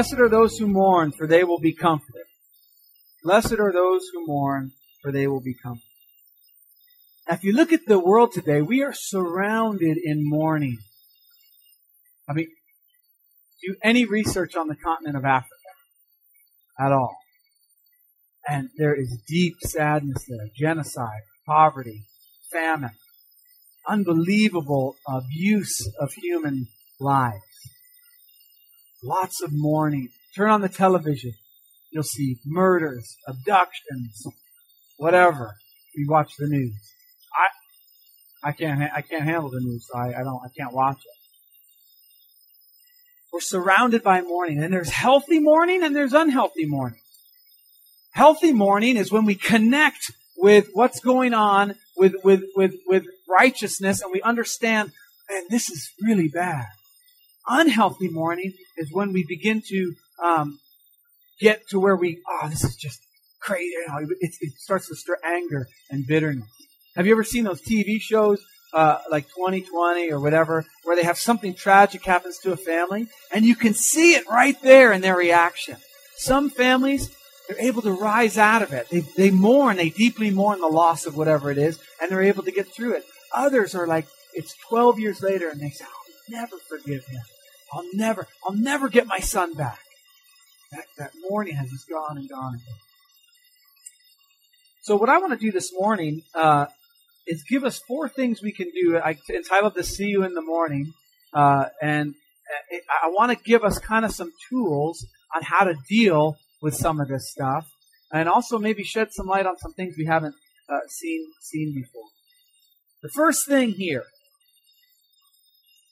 [0.00, 2.24] Blessed are those who mourn, for they will be comforted.
[3.22, 4.72] Blessed are those who mourn,
[5.02, 5.84] for they will be comforted.
[7.28, 10.78] Now, if you look at the world today, we are surrounded in mourning.
[12.26, 12.48] I mean,
[13.62, 15.50] do any research on the continent of Africa
[16.78, 17.18] at all.
[18.48, 22.04] And there is deep sadness there, genocide, poverty,
[22.50, 22.96] famine,
[23.86, 27.49] unbelievable abuse of human lives.
[29.02, 30.08] Lots of mourning.
[30.36, 31.32] Turn on the television.
[31.90, 34.26] You'll see murders, abductions,
[34.96, 35.54] whatever.
[35.94, 36.74] You watch the news.
[38.44, 39.86] I, I can't, I can't handle the news.
[39.94, 41.20] I, I don't, I can't watch it.
[43.32, 47.00] We're surrounded by mourning and there's healthy mourning and there's unhealthy mourning.
[48.12, 54.00] Healthy mourning is when we connect with what's going on with, with, with, with righteousness
[54.00, 54.90] and we understand,
[55.30, 56.66] man, this is really bad.
[57.48, 60.58] Unhealthy mourning is when we begin to um,
[61.40, 63.00] get to where we, oh, this is just
[63.40, 63.70] crazy.
[63.70, 66.48] You know, it, it starts to stir anger and bitterness.
[66.96, 68.40] Have you ever seen those TV shows
[68.72, 73.44] uh, like 2020 or whatever, where they have something tragic happens to a family, and
[73.44, 75.76] you can see it right there in their reaction.
[76.16, 77.10] Some families,
[77.48, 78.88] they're able to rise out of it.
[78.90, 82.44] They, they mourn, they deeply mourn the loss of whatever it is, and they're able
[82.44, 83.04] to get through it.
[83.34, 85.99] Others are like, it's 12 years later, and they say, I'll
[86.30, 87.22] never forgive him.
[87.72, 89.80] I'll never, I'll never get my son back.
[90.72, 92.58] That, that mourning has just gone and gone.
[94.82, 96.66] So what I want to do this morning, uh,
[97.26, 98.98] is give us four things we can do.
[98.98, 100.92] I entitled this "See You in the Morning,"
[101.32, 102.14] uh, and
[103.02, 107.00] I want to give us kind of some tools on how to deal with some
[107.00, 107.68] of this stuff,
[108.12, 110.34] and also maybe shed some light on some things we haven't
[110.68, 112.08] uh, seen seen before.
[113.02, 114.04] The first thing here,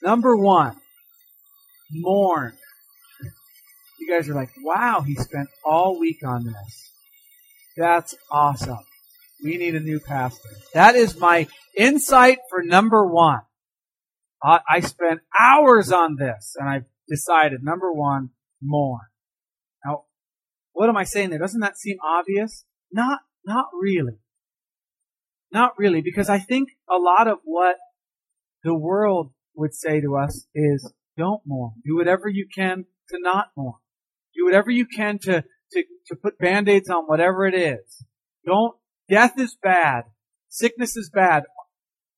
[0.02, 0.76] number one,
[1.90, 2.52] mourn.
[3.98, 6.90] You guys are like, wow, he spent all week on this.
[7.76, 8.78] That's awesome.
[9.42, 10.48] We need a new pastor.
[10.74, 13.40] That is my insight for number one.
[14.42, 18.30] I, I spent hours on this and I've decided number one,
[18.60, 19.10] more.
[19.84, 20.04] Now,
[20.72, 21.38] what am I saying there?
[21.38, 22.64] Doesn't that seem obvious?
[22.92, 24.18] Not, not really.
[25.52, 27.76] Not really, because I think a lot of what
[28.64, 31.72] the world would say to us is, don't mourn.
[31.84, 33.74] Do whatever you can to not mourn.
[34.34, 35.42] Do whatever you can to,
[35.72, 38.04] to, to put band-aids on whatever it is.
[38.46, 38.74] Don't
[39.08, 40.04] Death is bad.
[40.48, 41.44] Sickness is bad,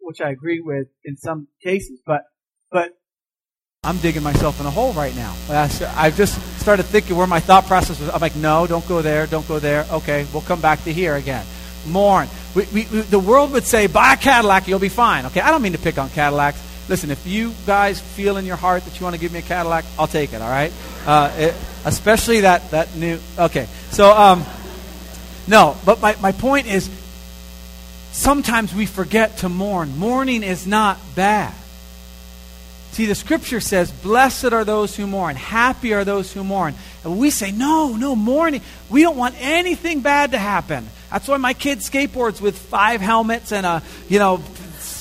[0.00, 2.22] which I agree with in some cases, but,
[2.70, 2.90] but
[3.84, 5.34] I'm digging myself in a hole right now.
[5.48, 8.08] I've just started thinking where my thought process was.
[8.10, 9.86] I'm like, no, don't go there, don't go there.
[9.90, 11.46] Okay, we'll come back to here again.
[11.86, 12.28] Mourn.
[12.54, 15.26] We, we, we, the world would say, buy a Cadillac, you'll be fine.
[15.26, 16.60] Okay, I don't mean to pick on Cadillacs.
[16.88, 19.42] Listen, if you guys feel in your heart that you want to give me a
[19.42, 20.72] Cadillac, I'll take it, all right?
[21.06, 21.54] Uh, it,
[21.84, 23.18] especially that, that new.
[23.38, 24.44] Okay, so, um,
[25.46, 26.90] no, but my, my point is
[28.12, 29.96] sometimes we forget to mourn.
[29.98, 31.54] Mourning is not bad.
[32.92, 36.74] See, the scripture says, Blessed are those who mourn, happy are those who mourn.
[37.04, 38.62] And we say, No, no, mourning.
[38.88, 40.88] We don't want anything bad to happen.
[41.10, 44.42] That's why my kid skateboards with five helmets and a, you know,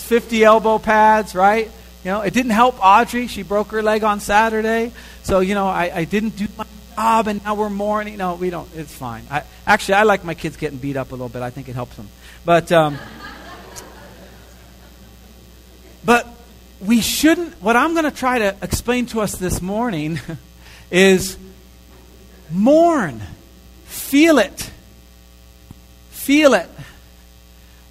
[0.09, 1.69] 50 elbow pads, right?
[2.03, 3.27] You know, it didn't help Audrey.
[3.27, 4.91] She broke her leg on Saturday.
[5.21, 6.65] So, you know, I, I didn't do my
[6.95, 8.17] job and now we're mourning.
[8.17, 8.67] No, we don't.
[8.75, 9.23] It's fine.
[9.29, 11.43] I, actually, I like my kids getting beat up a little bit.
[11.43, 12.09] I think it helps them.
[12.43, 12.97] But, um,
[16.03, 16.27] but
[16.81, 20.19] we shouldn't, what I'm going to try to explain to us this morning
[20.89, 21.37] is
[22.49, 23.21] mourn.
[23.85, 24.71] Feel it.
[26.09, 26.67] Feel it.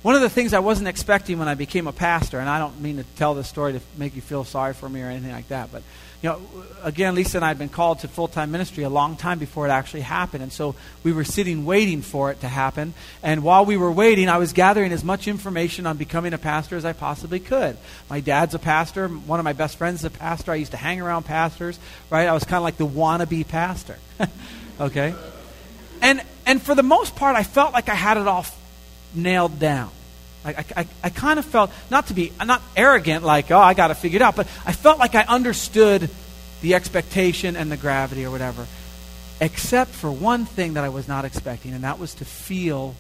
[0.03, 2.81] One of the things I wasn't expecting when I became a pastor, and I don't
[2.81, 5.49] mean to tell this story to make you feel sorry for me or anything like
[5.49, 5.83] that, but
[6.21, 6.41] you know,
[6.83, 9.69] again, Lisa and I had been called to full time ministry a long time before
[9.69, 10.43] it actually happened.
[10.43, 10.75] And so
[11.05, 12.93] we were sitting waiting for it to happen.
[13.23, 16.77] And while we were waiting, I was gathering as much information on becoming a pastor
[16.77, 17.77] as I possibly could.
[18.11, 19.07] My dad's a pastor.
[19.07, 20.51] One of my best friends is a pastor.
[20.51, 21.79] I used to hang around pastors,
[22.11, 22.27] right?
[22.27, 23.97] I was kind of like the wannabe pastor.
[24.81, 25.15] okay?
[26.03, 28.43] And, and for the most part, I felt like I had it all
[29.15, 29.91] nailed down.
[30.45, 33.89] I, I, I kind of felt, not to be, not arrogant, like, oh, I got
[33.89, 36.09] to figure it out, but I felt like I understood
[36.63, 38.67] the expectation and the gravity or whatever,
[39.41, 42.95] except for one thing that I was not expecting, and that was to feel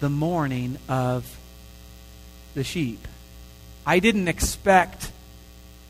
[0.00, 1.38] the mourning of
[2.54, 3.06] the sheep.
[3.86, 5.10] I didn't expect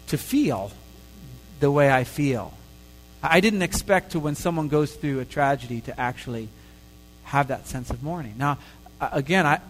[0.08, 0.72] to feel
[1.60, 2.52] the way I feel.
[3.22, 6.48] I didn't expect to, when someone goes through a tragedy, to actually
[7.24, 8.34] have that sense of mourning.
[8.36, 8.58] Now,
[9.00, 9.60] again, I,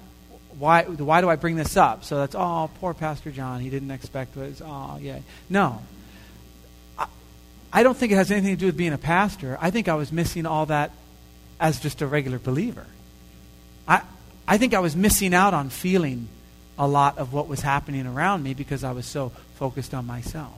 [0.58, 2.04] why, why do I bring this up?
[2.04, 3.60] So that's, oh, poor Pastor John.
[3.60, 4.60] He didn't expect it.
[4.64, 5.18] Oh, yeah.
[5.48, 5.82] No.
[6.98, 7.06] I,
[7.72, 9.58] I don't think it has anything to do with being a pastor.
[9.60, 10.92] I think I was missing all that
[11.58, 12.86] as just a regular believer.
[13.88, 14.02] I,
[14.46, 16.28] I think I was missing out on feeling
[16.78, 20.52] a lot of what was happening around me because I was so focused on myself.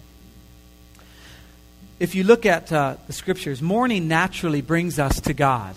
[1.99, 5.77] If you look at uh, the scriptures, mourning naturally brings us to God.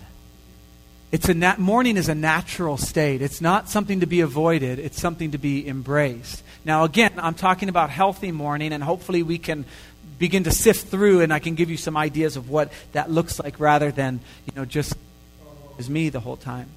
[1.11, 3.21] It's a nat- mourning is a natural state.
[3.21, 6.43] It's not something to be avoided, it's something to be embraced.
[6.65, 9.65] Now, again, I'm talking about healthy mourning, and hopefully we can
[10.19, 13.39] begin to sift through and I can give you some ideas of what that looks
[13.39, 14.93] like rather than, you know, just
[15.79, 16.69] as me the whole time.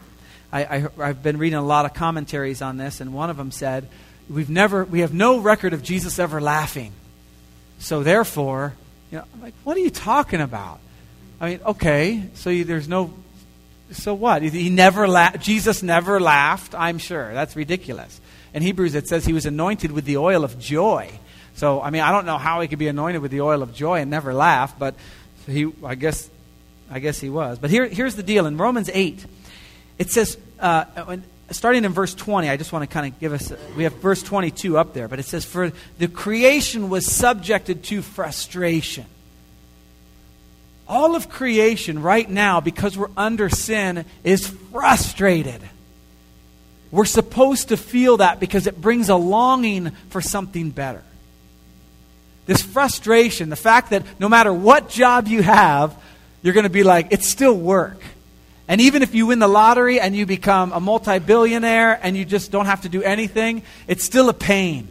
[0.53, 3.51] I, I, have been reading a lot of commentaries on this, and one of them
[3.51, 3.89] said,
[4.29, 6.93] "We've never, we have no record of Jesus ever laughing,
[7.79, 8.75] so therefore,
[9.11, 10.79] you know, I'm like, what are you talking about?
[11.41, 13.15] I mean, okay, so you, there's no,
[13.93, 14.43] so what?
[14.43, 15.41] He never laughed.
[15.41, 16.75] Jesus never laughed.
[16.75, 18.21] I'm sure that's ridiculous.
[18.55, 21.11] In Hebrews, it says he was anointed with the oil of joy.
[21.55, 23.75] So, I mean, I don't know how he could be anointed with the oil of
[23.75, 24.95] joy and never laugh, but
[25.47, 26.29] he, I guess,
[26.91, 27.59] I guess he was.
[27.59, 28.47] But here, here's the deal.
[28.47, 29.25] In Romans 8,
[29.99, 31.17] it says, uh,
[31.51, 34.23] starting in verse 20, I just want to kind of give us, we have verse
[34.23, 39.07] 22 up there, but it says, For the creation was subjected to frustration.
[40.93, 45.63] All of creation right now, because we're under sin, is frustrated.
[46.91, 51.03] We're supposed to feel that because it brings a longing for something better.
[52.45, 55.97] This frustration, the fact that no matter what job you have,
[56.43, 58.03] you're going to be like, it's still work.
[58.69, 62.27] And even if you win the lottery and you become a multi billionaire and you
[62.27, 64.89] just don't have to do anything, it's still a pain.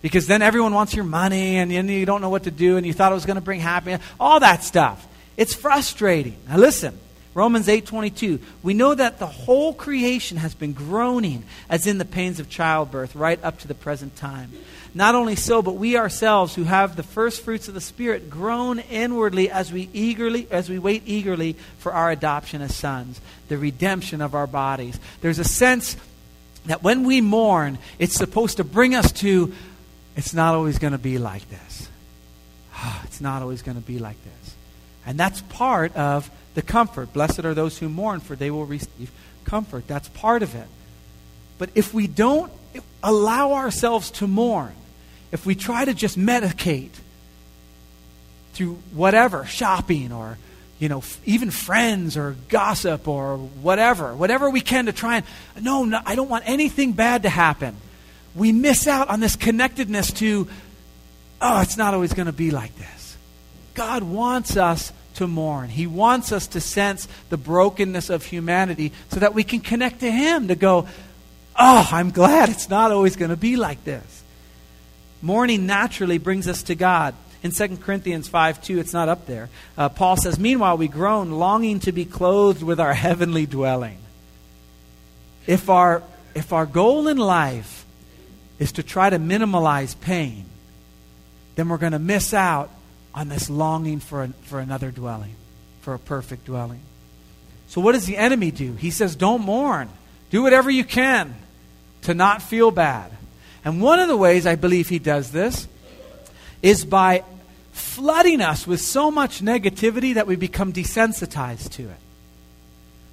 [0.00, 2.94] Because then everyone wants your money and you don't know what to do and you
[2.94, 4.00] thought it was going to bring happiness.
[4.18, 5.06] All that stuff.
[5.36, 6.36] It's frustrating.
[6.48, 6.98] Now listen,
[7.34, 8.38] Romans 8:22.
[8.62, 13.16] We know that the whole creation has been groaning as in the pains of childbirth
[13.16, 14.52] right up to the present time.
[14.94, 18.78] Not only so, but we ourselves who have the first fruits of the Spirit groan
[18.78, 24.20] inwardly as we eagerly as we wait eagerly for our adoption as sons, the redemption
[24.20, 25.00] of our bodies.
[25.20, 25.96] There's a sense
[26.66, 29.52] that when we mourn, it's supposed to bring us to
[30.16, 31.88] it's not always going to be like this.
[33.04, 34.43] It's not always going to be like this.
[35.06, 37.12] And that's part of the comfort.
[37.12, 39.10] Blessed are those who mourn, for they will receive
[39.44, 39.86] comfort.
[39.86, 40.66] That's part of it.
[41.58, 42.52] But if we don't
[43.02, 44.74] allow ourselves to mourn,
[45.30, 46.90] if we try to just medicate
[48.54, 50.38] through whatever, shopping or
[50.78, 55.26] you know, even friends or gossip or whatever, whatever we can to try and,
[55.64, 57.76] no, no, I don't want anything bad to happen.
[58.34, 60.48] We miss out on this connectedness to,
[61.40, 63.03] oh, it's not always going to be like this.
[63.74, 65.68] God wants us to mourn.
[65.68, 70.10] He wants us to sense the brokenness of humanity so that we can connect to
[70.10, 70.88] Him, to go,
[71.56, 74.22] oh, I'm glad it's not always going to be like this.
[75.22, 77.14] Mourning naturally brings us to God.
[77.42, 79.50] In 2 Corinthians 5 2, it's not up there.
[79.76, 83.98] Uh, Paul says, Meanwhile, we groan, longing to be clothed with our heavenly dwelling.
[85.46, 86.02] If our,
[86.34, 87.84] if our goal in life
[88.58, 90.46] is to try to minimize pain,
[91.54, 92.70] then we're going to miss out
[93.14, 95.34] on this longing for, a, for another dwelling,
[95.80, 96.80] for a perfect dwelling.
[97.68, 98.74] So, what does the enemy do?
[98.74, 99.88] He says, Don't mourn.
[100.30, 101.34] Do whatever you can
[102.02, 103.12] to not feel bad.
[103.64, 105.68] And one of the ways I believe he does this
[106.60, 107.24] is by
[107.72, 111.96] flooding us with so much negativity that we become desensitized to it.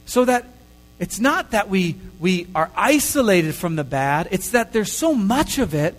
[0.05, 0.45] So that
[0.99, 5.57] it's not that we, we are isolated from the bad, it's that there's so much
[5.57, 5.95] of it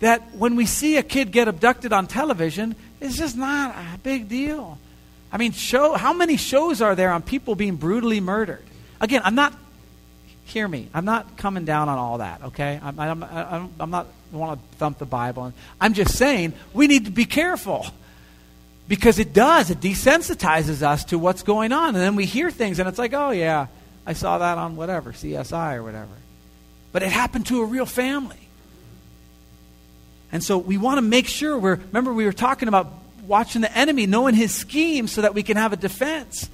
[0.00, 4.28] that when we see a kid get abducted on television, it's just not a big
[4.28, 4.78] deal.
[5.32, 8.64] I mean, show how many shows are there on people being brutally murdered?
[9.00, 9.54] Again, I'm not
[10.44, 10.88] hear me.
[10.92, 12.80] I'm not coming down on all that, okay?
[12.82, 15.52] I'm, I'm, I'm, I'm not want to thump the Bible.
[15.80, 17.86] I'm just saying we need to be careful
[18.88, 19.70] because it does.
[19.70, 21.88] It desensitizes us to what's going on.
[21.88, 23.68] And then we hear things and it's like, oh, yeah,
[24.06, 26.12] I saw that on whatever, CSI or whatever.
[26.92, 28.39] But it happened to a real family.
[30.32, 32.92] And so we want to make sure we're, remember, we were talking about
[33.26, 36.48] watching the enemy, knowing his schemes so that we can have a defense.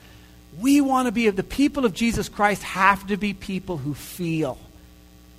[0.60, 3.94] We want to be, of the people of Jesus Christ have to be people who
[3.94, 4.58] feel,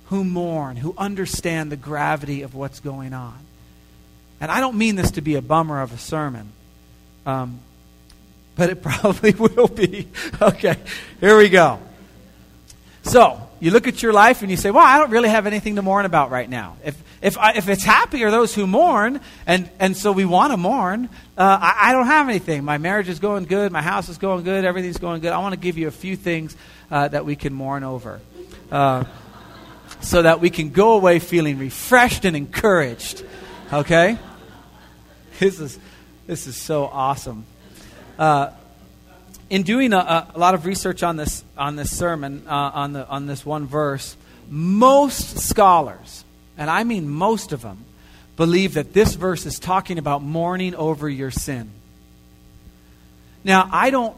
[0.06, 3.38] who mourn, who understand the gravity of what's going on.
[4.40, 6.52] And I don't mean this to be a bummer of a sermon,
[7.26, 7.58] um,
[8.54, 10.06] but it probably will be.
[10.40, 10.76] Okay,
[11.20, 11.80] here we go.
[13.02, 15.76] So, you look at your life and you say, well, I don't really have anything
[15.76, 16.76] to mourn about right now.
[16.84, 20.52] If, if, I, if it's happy are those who mourn, and, and so we want
[20.52, 22.64] to mourn, uh, I, I, don't have anything.
[22.64, 23.72] My marriage is going good.
[23.72, 24.64] My house is going good.
[24.64, 25.32] Everything's going good.
[25.32, 26.56] I want to give you a few things
[26.90, 28.20] uh, that we can mourn over.
[28.70, 29.04] Uh,
[30.00, 33.24] so that we can go away feeling refreshed and encouraged.
[33.72, 34.18] Okay?
[35.38, 35.78] This is,
[36.26, 37.46] This is so awesome.
[38.18, 38.50] Uh,
[39.50, 43.06] in doing a, a, lot of research on this on this sermon uh, on the
[43.08, 44.16] on this one verse,
[44.48, 46.24] most scholars,
[46.56, 47.84] and I mean most of them,
[48.36, 51.70] believe that this verse is talking about mourning over your sin.
[53.44, 54.16] Now, I don't.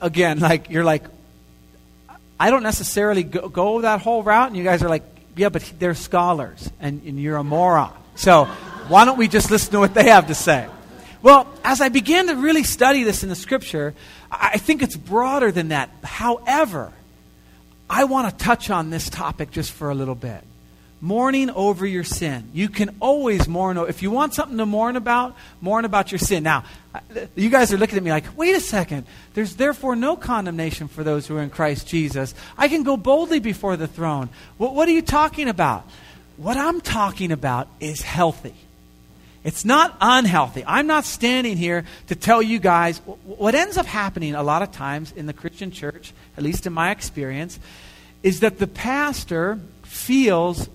[0.00, 1.04] Again, like you're like,
[2.38, 5.02] I don't necessarily go, go that whole route, and you guys are like,
[5.36, 7.92] yeah, but they're scholars, and, and you're a moron.
[8.14, 8.44] So
[8.88, 10.68] why don't we just listen to what they have to say?
[11.24, 13.94] Well, as I began to really study this in the scripture,
[14.30, 15.88] I think it's broader than that.
[16.02, 16.92] However,
[17.88, 20.44] I want to touch on this topic just for a little bit.
[21.00, 22.50] Mourning over your sin.
[22.52, 23.78] You can always mourn.
[23.78, 26.42] If you want something to mourn about, mourn about your sin.
[26.42, 26.64] Now,
[26.94, 27.00] uh,
[27.34, 29.06] you guys are looking at me like, wait a second.
[29.32, 32.34] There's therefore no condemnation for those who are in Christ Jesus.
[32.58, 34.28] I can go boldly before the throne.
[34.58, 35.88] What, what are you talking about?
[36.36, 38.54] What I'm talking about is healthy.
[39.44, 40.64] It's not unhealthy.
[40.66, 44.72] I'm not standing here to tell you guys what ends up happening a lot of
[44.72, 47.60] times in the Christian church, at least in my experience,
[48.22, 50.68] is that the pastor feels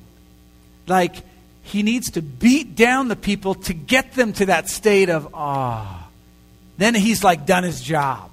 [0.86, 1.16] like
[1.64, 6.04] he needs to beat down the people to get them to that state of ah.
[6.04, 6.06] Oh.
[6.78, 8.32] Then he's like done his job.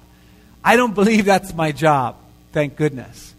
[0.63, 2.15] I don't believe that's my job,
[2.53, 3.33] thank goodness.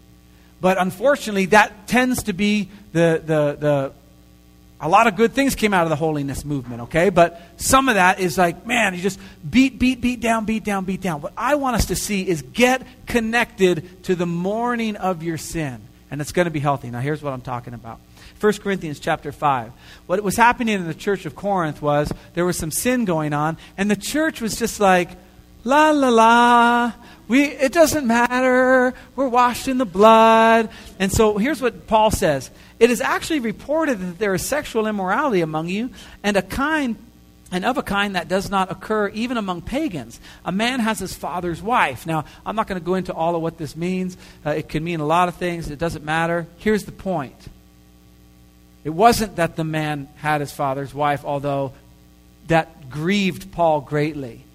[0.61, 3.93] But unfortunately, that tends to be the, the, the
[4.81, 7.09] a lot of good things came out of the holiness movement, okay?
[7.09, 10.85] But some of that is like, man, you just beat, beat, beat down, beat down,
[10.85, 11.21] beat down.
[11.21, 15.81] What I want us to see is get connected to the mourning of your sin.
[16.11, 16.89] And it's going to be healthy.
[16.89, 17.99] Now, here's what I'm talking about.
[18.39, 19.71] 1 Corinthians chapter 5.
[20.07, 23.57] What was happening in the church of Corinth was there was some sin going on,
[23.77, 25.09] and the church was just like,
[25.65, 26.93] la la la,
[27.27, 28.93] we, it doesn't matter.
[29.15, 30.69] We're washed in the blood.
[30.97, 35.41] And so here's what Paul says It is actually reported that there is sexual immorality
[35.41, 35.91] among you,
[36.23, 36.95] and a kind
[37.51, 40.19] and of a kind that does not occur even among pagans.
[40.45, 42.05] A man has his father's wife.
[42.05, 44.17] Now, I'm not going to go into all of what this means.
[44.45, 45.69] Uh, it can mean a lot of things.
[45.69, 46.45] It doesn't matter.
[46.57, 47.35] Here's the point
[48.83, 51.73] it wasn't that the man had his father's wife, although
[52.47, 54.45] that grieved Paul greatly.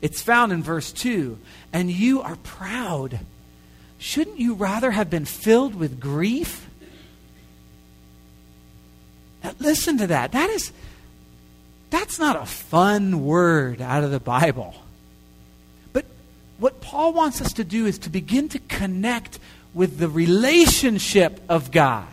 [0.00, 1.38] It's found in verse 2.
[1.72, 3.20] And you are proud.
[3.98, 6.68] Shouldn't you rather have been filled with grief?
[9.46, 10.32] Now, listen to that.
[10.32, 10.72] That is
[11.90, 14.74] that's not a fun word out of the Bible.
[15.92, 16.04] But
[16.58, 19.38] what Paul wants us to do is to begin to connect
[19.72, 22.08] with the relationship of God.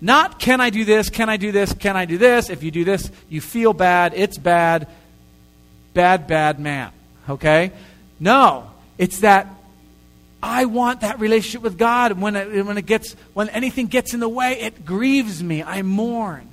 [0.00, 2.48] Not can I do this, can I do this, can I do this?
[2.48, 4.88] If you do this, you feel bad, it's bad,
[5.92, 6.92] bad, bad man.
[7.28, 7.72] Okay?
[8.18, 8.70] No.
[8.96, 9.48] It's that
[10.42, 12.12] I want that relationship with God.
[12.12, 15.62] When it, when it gets, when anything gets in the way, it grieves me.
[15.62, 16.48] I mourn.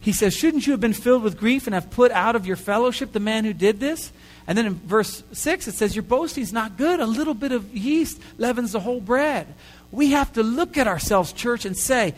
[0.00, 2.56] He says, Shouldn't you have been filled with grief and have put out of your
[2.56, 4.12] fellowship the man who did this?
[4.46, 7.00] And then in verse 6, it says, Your boasting is not good.
[7.00, 9.46] A little bit of yeast leavens the whole bread.
[9.90, 12.14] We have to look at ourselves, church, and say,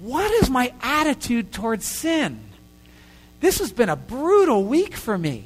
[0.00, 2.40] What is my attitude towards sin?
[3.40, 5.44] This has been a brutal week for me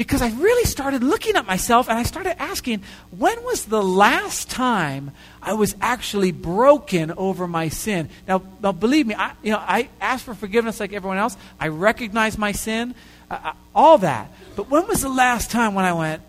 [0.00, 4.48] because I really started looking at myself and I started asking, when was the last
[4.48, 5.10] time
[5.42, 8.08] I was actually broken over my sin?
[8.26, 11.36] Now, now believe me, I, you know, I ask for forgiveness like everyone else.
[11.60, 12.94] I recognize my sin,
[13.30, 14.32] uh, uh all that.
[14.56, 16.22] But when was the last time when I went,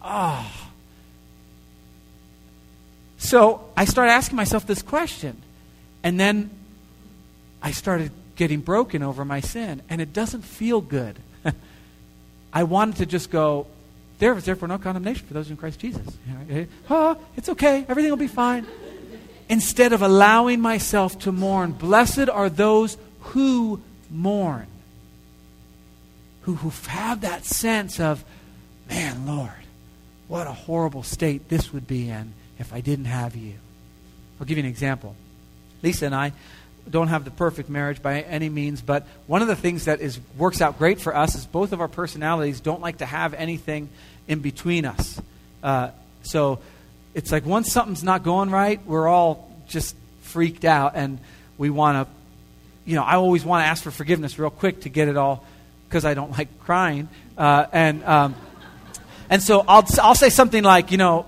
[0.00, 0.70] oh?
[3.18, 5.42] So I started asking myself this question.
[6.04, 6.50] And then
[7.60, 9.82] I started getting broken over my sin.
[9.88, 11.18] And it doesn't feel good.
[12.52, 13.66] I wanted to just go,
[14.18, 16.06] there is therefore no condemnation for those in Christ Jesus.
[16.90, 17.84] Oh, it's okay.
[17.88, 18.66] Everything will be fine.
[19.48, 23.80] Instead of allowing myself to mourn, blessed are those who
[24.10, 24.66] mourn,
[26.42, 28.24] who, who have that sense of,
[28.88, 29.50] man, Lord,
[30.28, 33.54] what a horrible state this would be in if I didn't have you.
[34.40, 35.16] I'll give you an example.
[35.82, 36.32] Lisa and I,
[36.90, 40.18] don't have the perfect marriage by any means, but one of the things that is
[40.36, 43.88] works out great for us is both of our personalities don't like to have anything
[44.28, 45.20] in between us.
[45.62, 45.90] Uh,
[46.22, 46.58] so
[47.14, 51.18] it's like once something's not going right, we're all just freaked out, and
[51.56, 52.14] we want to,
[52.84, 55.44] you know, I always want to ask for forgiveness real quick to get it all
[55.88, 57.08] because I don't like crying,
[57.38, 58.34] uh, and um,
[59.30, 61.26] and so I'll I'll say something like, you know,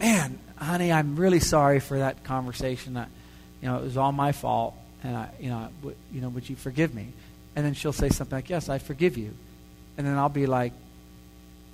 [0.00, 2.94] man, honey, I'm really sorry for that conversation.
[2.94, 3.10] That
[3.60, 4.74] you know, it was all my fault
[5.06, 7.06] and I, you know, w- you know, would you forgive me?
[7.54, 9.32] And then she'll say something like, yes, I forgive you.
[9.96, 10.72] And then I'll be like,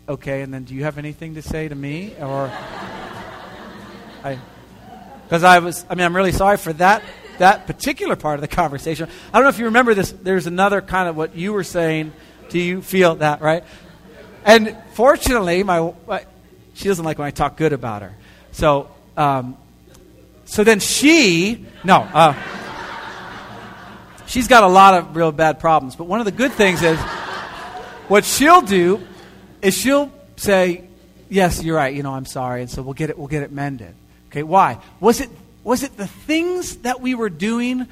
[0.06, 0.42] okay.
[0.42, 2.14] And then do you have anything to say to me?
[2.20, 2.52] Or
[4.22, 4.38] I,
[5.24, 7.02] because I was, I mean, I'm really sorry for that
[7.38, 9.08] that particular part of the conversation.
[9.32, 10.12] I don't know if you remember this.
[10.12, 12.12] There's another kind of what you were saying
[12.50, 13.64] Do you feel that, right?
[14.44, 16.26] And fortunately, my, my
[16.74, 18.14] she doesn't like when I talk good about her.
[18.50, 19.56] So, um,
[20.44, 22.34] so then she, no, uh,
[24.32, 25.94] she's got a lot of real bad problems.
[25.94, 26.98] But one of the good things is,
[28.08, 29.00] what she'll do
[29.60, 30.84] is she'll say,
[31.28, 31.94] "Yes, you're right.
[31.94, 33.18] You know, I'm sorry," and so we'll get it.
[33.18, 33.94] We'll get it mended.
[34.30, 34.78] Okay, why?
[35.00, 35.28] Was it
[35.62, 37.86] was it the things that we were doing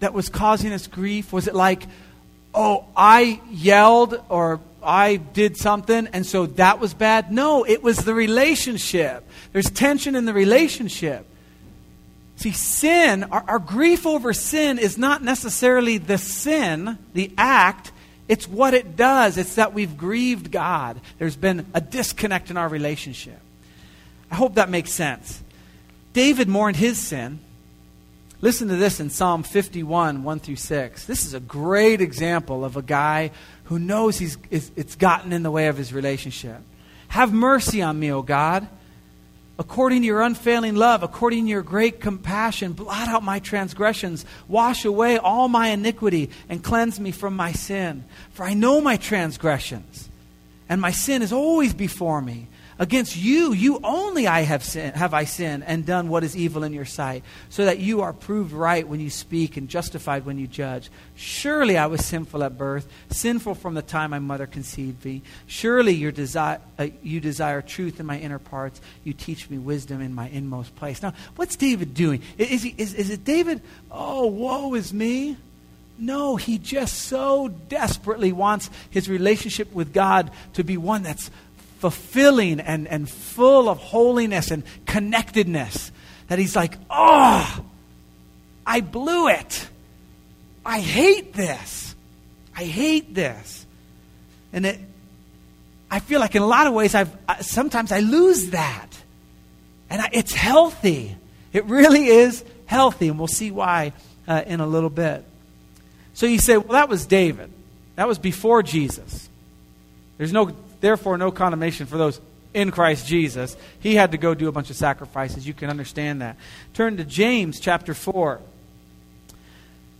[0.00, 1.32] that was causing us grief?
[1.32, 1.86] Was it like,
[2.54, 7.30] oh, I yelled or I did something and so that was bad?
[7.30, 9.28] No, it was the relationship.
[9.52, 11.26] There's tension in the relationship.
[12.36, 17.92] See, sin, our, our, grief over sin is not necessarily the sin, the act,
[18.28, 19.38] it's what it does.
[19.38, 21.00] It's that we've grieved God.
[21.18, 23.38] There's been a disconnect in our relationship.
[24.30, 25.42] I hope that makes sense.
[26.12, 27.38] David mourned his sin.
[28.40, 31.04] Listen to this in Psalm 51, 1 through 6.
[31.06, 33.30] This is a great example of a guy
[33.64, 36.60] who knows he's, it's gotten in the way of his relationship.
[37.08, 38.68] Have mercy on me, O God.
[39.58, 44.84] According to your unfailing love, according to your great compassion, blot out my transgressions, wash
[44.84, 48.04] away all my iniquity, and cleanse me from my sin.
[48.32, 50.10] For I know my transgressions,
[50.68, 52.48] and my sin is always before me.
[52.78, 56.62] Against you, you only I have, sin, have I sinned and done what is evil
[56.62, 60.38] in your sight, so that you are proved right when you speak and justified when
[60.38, 60.90] you judge.
[61.14, 65.22] Surely I was sinful at birth, sinful from the time my mother conceived me.
[65.46, 68.78] Surely your desi- uh, you desire truth in my inner parts.
[69.04, 71.02] You teach me wisdom in my inmost place.
[71.02, 72.22] Now, what's David doing?
[72.36, 75.38] Is, he, is, is it David, oh, woe is me?
[75.98, 81.30] No, he just so desperately wants his relationship with God to be one that's
[81.78, 85.92] fulfilling and, and full of holiness and connectedness
[86.28, 87.64] that he's like, oh,
[88.66, 89.68] I blew it.
[90.64, 91.94] I hate this.
[92.56, 93.66] I hate this.
[94.52, 94.80] And it,
[95.90, 98.88] I feel like in a lot of ways, I've, sometimes I lose that.
[99.88, 101.14] And I, it's healthy.
[101.52, 103.08] It really is healthy.
[103.08, 103.92] And we'll see why
[104.26, 105.24] uh, in a little bit.
[106.14, 107.52] So you say, well, that was David.
[107.94, 109.28] That was before Jesus.
[110.18, 110.46] There's no
[110.86, 112.20] therefore no condemnation for those
[112.54, 113.56] in Christ Jesus.
[113.80, 115.46] He had to go do a bunch of sacrifices.
[115.46, 116.36] You can understand that.
[116.74, 118.40] Turn to James chapter 4.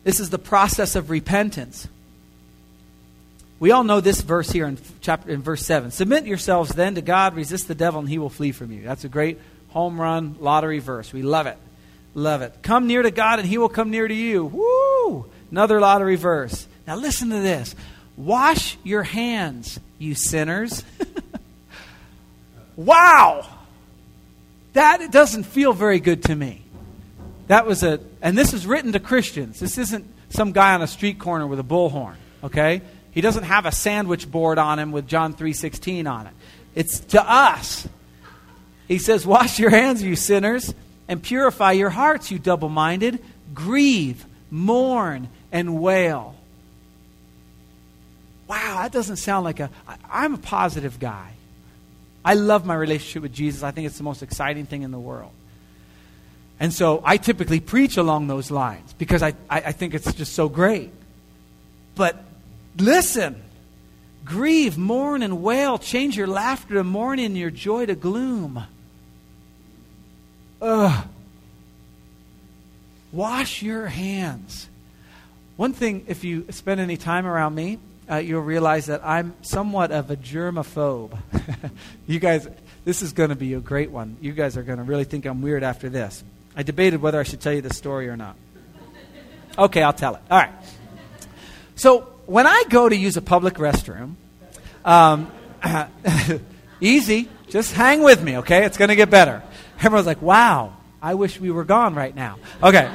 [0.04, 1.88] This is the process of repentance.
[3.58, 5.90] We all know this verse here in chapter in verse 7.
[5.90, 8.82] Submit yourselves then to God, resist the devil and he will flee from you.
[8.82, 11.12] That's a great home run lottery verse.
[11.12, 11.58] We love it.
[12.14, 12.54] Love it.
[12.62, 14.44] Come near to God and he will come near to you.
[14.44, 15.26] Woo!
[15.50, 16.68] Another lottery verse.
[16.86, 17.74] Now listen to this.
[18.16, 20.84] Wash your hands, you sinners.
[22.76, 23.46] wow!
[24.72, 26.62] That doesn't feel very good to me.
[27.48, 29.60] That was a, and this is written to Christians.
[29.60, 32.82] This isn't some guy on a street corner with a bullhorn, okay?
[33.12, 36.32] He doesn't have a sandwich board on him with John 3:16 on it.
[36.74, 37.88] It's to us.
[38.88, 40.74] He says, "Wash your hands, you sinners,
[41.08, 43.22] and purify your hearts, you double-minded.
[43.54, 46.35] Grieve, mourn, and wail."
[48.48, 49.70] Wow, that doesn't sound like a.
[49.86, 51.32] I, I'm a positive guy.
[52.24, 53.62] I love my relationship with Jesus.
[53.62, 55.30] I think it's the most exciting thing in the world.
[56.58, 60.32] And so I typically preach along those lines because I, I, I think it's just
[60.32, 60.90] so great.
[61.94, 62.22] But
[62.78, 63.42] listen,
[64.24, 65.78] grieve, mourn, and wail.
[65.78, 68.64] Change your laughter to mourning your joy to gloom.
[70.60, 71.06] Ugh.
[73.12, 74.68] Wash your hands.
[75.56, 77.78] One thing, if you spend any time around me,
[78.10, 81.16] uh, you'll realize that I'm somewhat of a germaphobe.
[82.06, 82.48] you guys,
[82.84, 84.16] this is going to be a great one.
[84.20, 86.22] You guys are going to really think I'm weird after this.
[86.56, 88.36] I debated whether I should tell you the story or not.
[89.58, 90.22] Okay, I'll tell it.
[90.30, 90.52] All right.
[91.74, 94.14] So when I go to use a public restroom,
[94.84, 95.30] um,
[96.80, 98.64] easy, just hang with me, okay?
[98.64, 99.42] It's going to get better.
[99.78, 102.38] Everyone's like, wow, I wish we were gone right now.
[102.62, 102.90] Okay.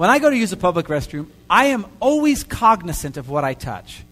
[0.00, 3.52] When I go to use a public restroom, I am always cognizant of what I
[3.52, 4.02] touch.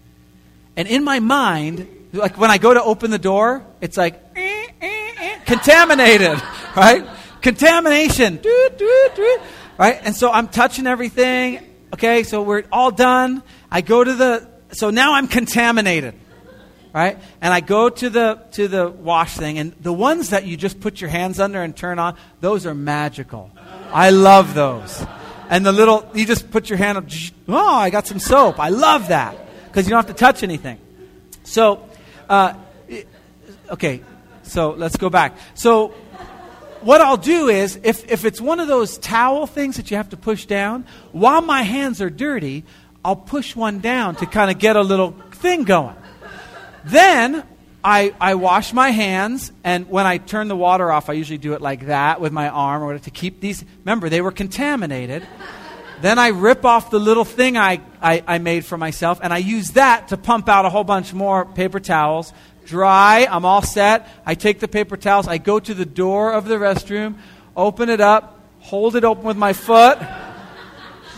[0.75, 4.67] And in my mind, like when I go to open the door, it's like, eh,
[4.79, 6.39] eh, eh, contaminated,
[6.75, 7.09] right?
[7.41, 8.39] Contamination,
[9.79, 9.99] right?
[10.03, 11.65] And so I'm touching everything.
[11.95, 13.41] Okay, so we're all done.
[13.71, 16.13] I go to the, so now I'm contaminated,
[16.93, 17.17] right?
[17.41, 20.81] And I go to the to the wash thing, and the ones that you just
[20.81, 23.49] put your hands under and turn on, those are magical.
[23.91, 25.03] I love those.
[25.49, 27.05] And the little, you just put your hand up,
[27.47, 28.59] oh, I got some soap.
[28.59, 29.35] I love that
[29.65, 30.79] because you don't have to touch anything.
[31.43, 31.89] So,
[32.29, 32.53] uh,
[33.71, 34.01] okay,
[34.43, 35.35] so let's go back.
[35.55, 35.89] So,
[36.81, 40.09] what I'll do is, if, if it's one of those towel things that you have
[40.09, 42.63] to push down, while my hands are dirty,
[43.03, 45.95] I'll push one down to kind of get a little thing going.
[46.85, 47.43] Then
[47.83, 51.53] I, I wash my hands, and when I turn the water off, I usually do
[51.53, 53.63] it like that with my arm or to keep these.
[53.85, 55.25] Remember, they were contaminated.
[56.01, 59.37] then I rip off the little thing I, I, I made for myself, and I
[59.37, 62.33] use that to pump out a whole bunch more paper towels.
[62.65, 64.09] Dry, I'm all set.
[64.25, 67.15] I take the paper towels, I go to the door of the restroom,
[67.55, 69.99] open it up, hold it open with my foot.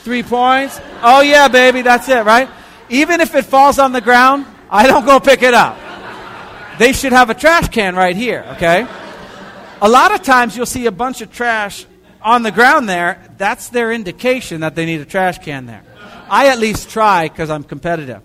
[0.01, 0.79] Three points.
[1.01, 2.49] Oh, yeah, baby, that's it, right?
[2.89, 5.90] Even if it falls on the ground, I don't go pick it up.
[6.77, 8.87] They should have a trash can right here, okay?
[9.81, 11.85] A lot of times you'll see a bunch of trash
[12.21, 13.21] on the ground there.
[13.37, 15.83] That's their indication that they need a trash can there.
[16.29, 18.21] I at least try because I'm competitive.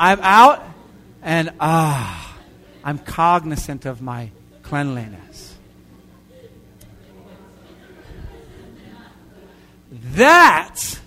[0.00, 0.64] I'm out
[1.22, 2.36] and ah,
[2.82, 4.30] I'm cognizant of my
[4.62, 5.54] cleanliness.
[9.90, 10.98] That's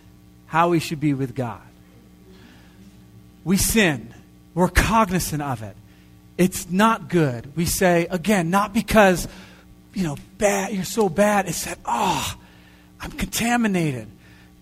[0.45, 1.61] how we should be with God.
[3.43, 4.13] We sin.
[4.53, 5.75] We're cognizant of it
[6.39, 7.53] it's not good.
[7.57, 9.27] We say, again, not because,
[9.93, 11.49] you know, bad, you're so bad.
[11.49, 12.33] It's that, oh,
[13.01, 14.07] I'm contaminated.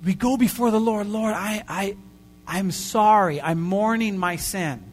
[0.04, 1.96] We go before the Lord, Lord, I, I,
[2.48, 3.40] I'm sorry.
[3.40, 4.84] I'm mourning my sin.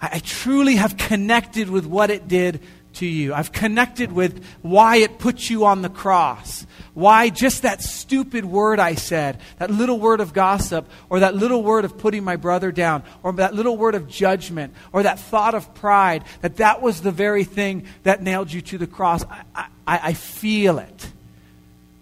[0.00, 2.60] I, I truly have connected with what it did
[2.94, 3.34] to you.
[3.34, 6.64] I've connected with why it put you on the cross.
[6.94, 11.62] Why just that stupid word I said, that little word of gossip, or that little
[11.62, 15.54] word of putting my brother down, or that little word of judgment, or that thought
[15.54, 19.24] of pride, that that was the very thing that nailed you to the cross.
[19.24, 21.10] I, I, I feel it.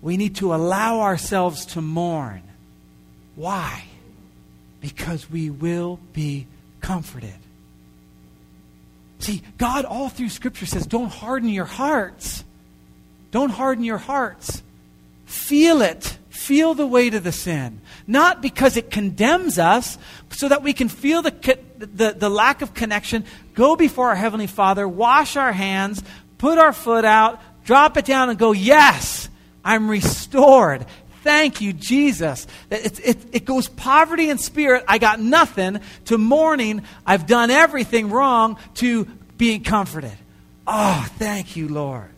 [0.03, 2.43] We need to allow ourselves to mourn.
[3.37, 3.85] Why?
[4.81, 6.49] Because we will be
[6.81, 7.35] comforted.
[9.21, 12.43] See, God all through Scripture says, don't harden your hearts.
[13.31, 14.63] Don't harden your hearts.
[15.31, 16.19] Feel it.
[16.29, 17.81] Feel the weight of the sin.
[18.05, 19.97] Not because it condemns us,
[20.31, 24.49] so that we can feel the, the, the lack of connection, go before our Heavenly
[24.49, 26.03] Father, wash our hands,
[26.39, 29.29] put our foot out, drop it down, and go, Yes,
[29.65, 30.85] I'm restored.
[31.23, 32.49] Thank you, Jesus.
[32.69, 38.11] It, it, it, goes poverty in spirit, I got nothing, to mourning, I've done everything
[38.11, 39.05] wrong, to
[39.37, 40.17] being comforted.
[40.67, 42.11] Oh, thank you, Lord.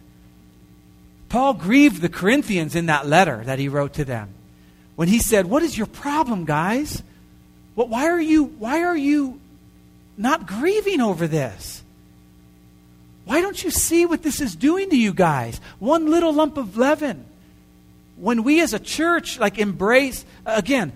[1.32, 4.34] Paul grieved the Corinthians in that letter that he wrote to them
[4.96, 7.02] when he said, What is your problem, guys?
[7.74, 9.40] What, why, are you, why are you
[10.18, 11.82] not grieving over this?
[13.24, 15.58] Why don't you see what this is doing to you guys?
[15.78, 17.24] One little lump of leaven.
[18.16, 20.92] When we as a church like embrace again,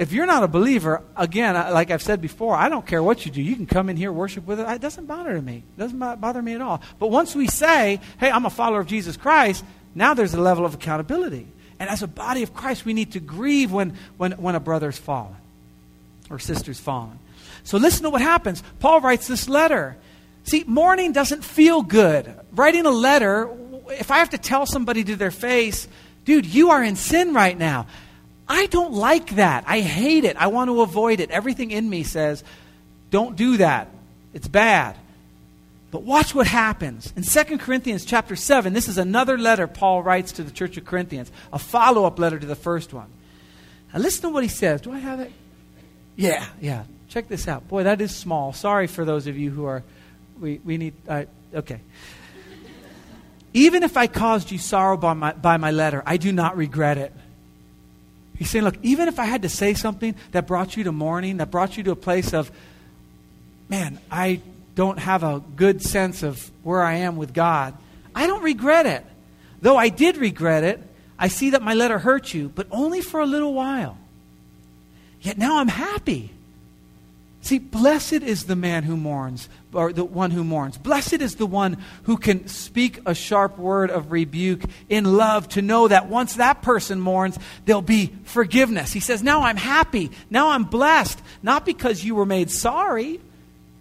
[0.00, 3.30] if you're not a believer, again, like I've said before, I don't care what you
[3.30, 3.42] do.
[3.42, 4.66] You can come in here, worship with it.
[4.66, 5.62] It doesn't bother me.
[5.76, 6.80] It doesn't bother me at all.
[6.98, 9.62] But once we say, hey, I'm a follower of Jesus Christ,
[9.94, 11.46] now there's a level of accountability.
[11.78, 14.96] And as a body of Christ, we need to grieve when, when, when a brother's
[14.96, 15.36] fallen
[16.30, 17.18] or sister's fallen.
[17.64, 18.62] So listen to what happens.
[18.78, 19.98] Paul writes this letter.
[20.44, 22.34] See, mourning doesn't feel good.
[22.52, 23.50] Writing a letter,
[23.90, 25.88] if I have to tell somebody to their face,
[26.24, 27.86] dude, you are in sin right now.
[28.50, 29.62] I don't like that.
[29.68, 30.36] I hate it.
[30.36, 31.30] I want to avoid it.
[31.30, 32.42] Everything in me says,
[33.12, 33.88] don't do that.
[34.34, 34.96] It's bad.
[35.92, 37.12] But watch what happens.
[37.14, 40.84] In 2 Corinthians chapter 7, this is another letter Paul writes to the church of
[40.84, 43.08] Corinthians, a follow up letter to the first one.
[43.94, 44.80] Now listen to what he says.
[44.80, 45.30] Do I have it?
[46.16, 46.84] Yeah, yeah.
[47.08, 47.68] Check this out.
[47.68, 48.52] Boy, that is small.
[48.52, 49.84] Sorry for those of you who are,
[50.40, 51.80] we, we need, uh, okay.
[53.54, 56.98] Even if I caused you sorrow by my, by my letter, I do not regret
[56.98, 57.12] it.
[58.40, 61.36] He's saying, look, even if I had to say something that brought you to mourning,
[61.36, 62.50] that brought you to a place of,
[63.68, 64.40] man, I
[64.74, 67.74] don't have a good sense of where I am with God,
[68.14, 69.04] I don't regret it.
[69.60, 70.80] Though I did regret it,
[71.18, 73.98] I see that my letter hurt you, but only for a little while.
[75.20, 76.30] Yet now I'm happy
[77.42, 80.76] See, blessed is the man who mourns, or the one who mourns.
[80.76, 85.62] Blessed is the one who can speak a sharp word of rebuke in love to
[85.62, 88.92] know that once that person mourns, there'll be forgiveness.
[88.92, 90.10] He says, Now I'm happy.
[90.28, 91.20] Now I'm blessed.
[91.42, 93.20] Not because you were made sorry.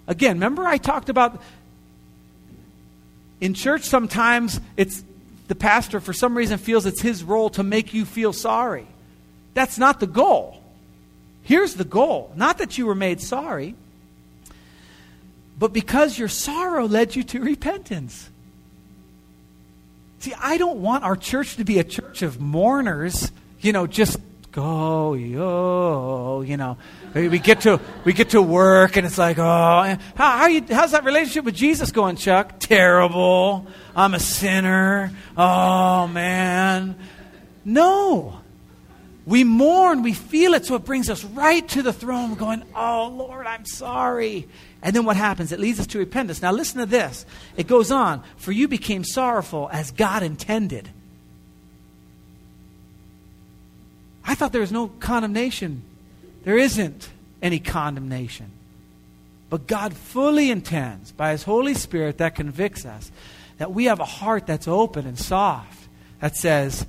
[0.08, 1.42] Again, remember I talked about
[3.42, 5.04] in church sometimes it's
[5.50, 8.88] the pastor, for some reason, feels it's his role to make you feel sorry.
[9.56, 10.59] That's not the goal.
[11.50, 13.74] Here's the goal not that you were made sorry,
[15.58, 18.30] but because your sorrow led you to repentance.
[20.20, 23.32] See, I don't want our church to be a church of mourners,
[23.62, 24.20] you know, just
[24.52, 26.78] go, yo, you know.
[27.16, 29.98] We get to we get to work and it's like, oh, how,
[30.38, 32.60] how you, how's that relationship with Jesus going, Chuck?
[32.60, 33.66] Terrible.
[33.96, 35.12] I'm a sinner.
[35.36, 36.96] Oh man.
[37.66, 38.39] No.
[39.30, 43.14] We mourn, we feel it, so it brings us right to the throne, going, Oh,
[43.16, 44.48] Lord, I'm sorry.
[44.82, 45.52] And then what happens?
[45.52, 46.42] It leads us to repentance.
[46.42, 47.28] Now, listen to this.
[47.56, 50.90] It goes on For you became sorrowful as God intended.
[54.26, 55.84] I thought there was no condemnation.
[56.44, 57.08] There isn't
[57.40, 58.50] any condemnation.
[59.52, 63.12] But God fully intends, by His Holy Spirit that convicts us,
[63.60, 65.88] that we have a heart that's open and soft
[66.20, 66.88] that says,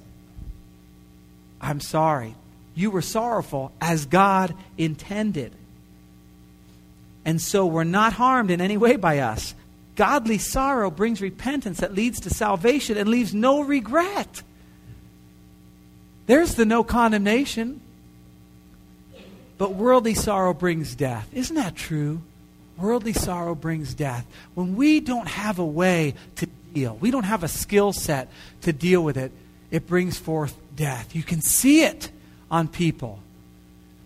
[1.61, 2.35] I'm sorry.
[2.75, 5.53] You were sorrowful as God intended.
[7.25, 9.55] And so we're not harmed in any way by us.
[9.96, 14.42] Godly sorrow brings repentance that leads to salvation and leaves no regret.
[16.27, 17.81] There's the no condemnation.
[19.59, 21.29] But worldly sorrow brings death.
[21.35, 22.23] Isn't that true?
[22.79, 24.25] Worldly sorrow brings death.
[24.55, 28.29] When we don't have a way to deal, we don't have a skill set
[28.62, 29.33] to deal with it,
[29.70, 31.14] it brings forth death.
[31.14, 32.11] You can see it
[32.51, 33.21] on people.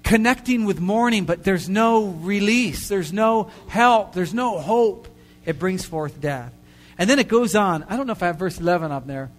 [0.02, 5.06] Connecting with mourning, but there's no release, there's no help, there's no hope.
[5.46, 6.52] It brings forth death.
[6.98, 7.84] And then it goes on.
[7.84, 9.30] I don't know if I have verse 11 up there.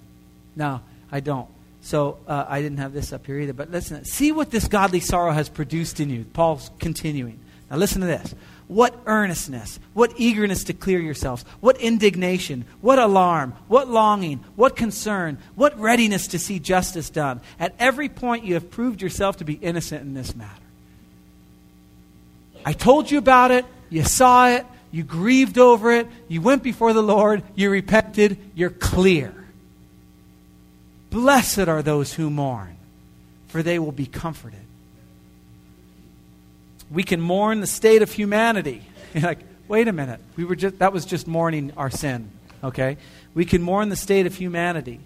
[0.55, 0.79] No,
[1.11, 1.49] I don't.
[1.81, 3.53] So uh, I didn't have this up here either.
[3.53, 6.23] But listen, see what this godly sorrow has produced in you.
[6.23, 7.39] Paul's continuing.
[7.69, 8.33] Now listen to this.
[8.67, 15.37] What earnestness, what eagerness to clear yourselves, what indignation, what alarm, what longing, what concern,
[15.53, 17.41] what readiness to see justice done.
[17.59, 20.51] At every point, you have proved yourself to be innocent in this matter.
[22.65, 26.93] I told you about it, you saw it, you grieved over it, you went before
[26.93, 29.33] the Lord, you repented, you're clear.
[31.11, 32.75] Blessed are those who mourn,
[33.47, 34.64] for they will be comforted
[36.91, 38.83] we can mourn the state of humanity.
[39.13, 40.19] You're like, wait a minute.
[40.37, 42.31] We were just, that was just mourning our sin,
[42.63, 42.97] okay?
[43.33, 44.99] We can mourn the state of humanity.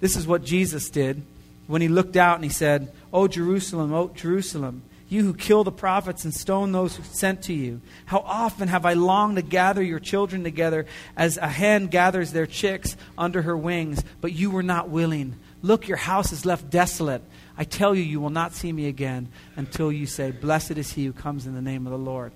[0.00, 1.22] This is what Jesus did
[1.66, 5.72] when he looked out and he said, Oh, Jerusalem, oh, Jerusalem, you who kill the
[5.72, 7.80] prophets and stone those who sent to you.
[8.06, 12.46] How often have I longed to gather your children together as a hen gathers their
[12.46, 15.36] chicks under her wings, but you were not willing.
[15.62, 17.22] Look, your house is left desolate.
[17.60, 21.04] I tell you, you will not see me again until you say, Blessed is he
[21.04, 22.30] who comes in the name of the Lord.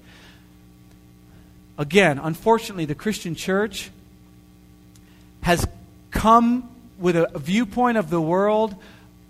[1.79, 3.91] Again, unfortunately, the Christian church
[5.43, 5.65] has
[6.11, 8.75] come with a viewpoint of the world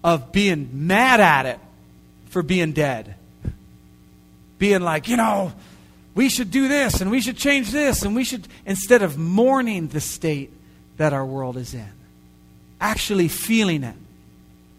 [0.03, 1.61] of being mad at it
[2.27, 3.15] for being dead.
[4.59, 5.53] Being like, you know,
[6.15, 9.89] we should do this and we should change this and we should, instead of mourning
[9.89, 10.51] the state
[10.97, 11.93] that our world is in,
[12.81, 13.97] actually feeling it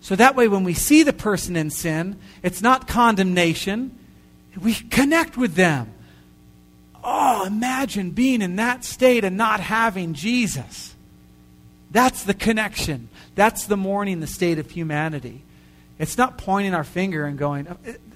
[0.03, 3.97] so that way, when we see the person in sin, it's not condemnation.
[4.61, 5.93] We connect with them.
[7.01, 10.93] Oh, imagine being in that state and not having Jesus.
[11.89, 13.07] That's the connection.
[13.35, 15.41] That's the mourning the state of humanity.
[15.97, 17.75] It's not pointing our finger and going, uh,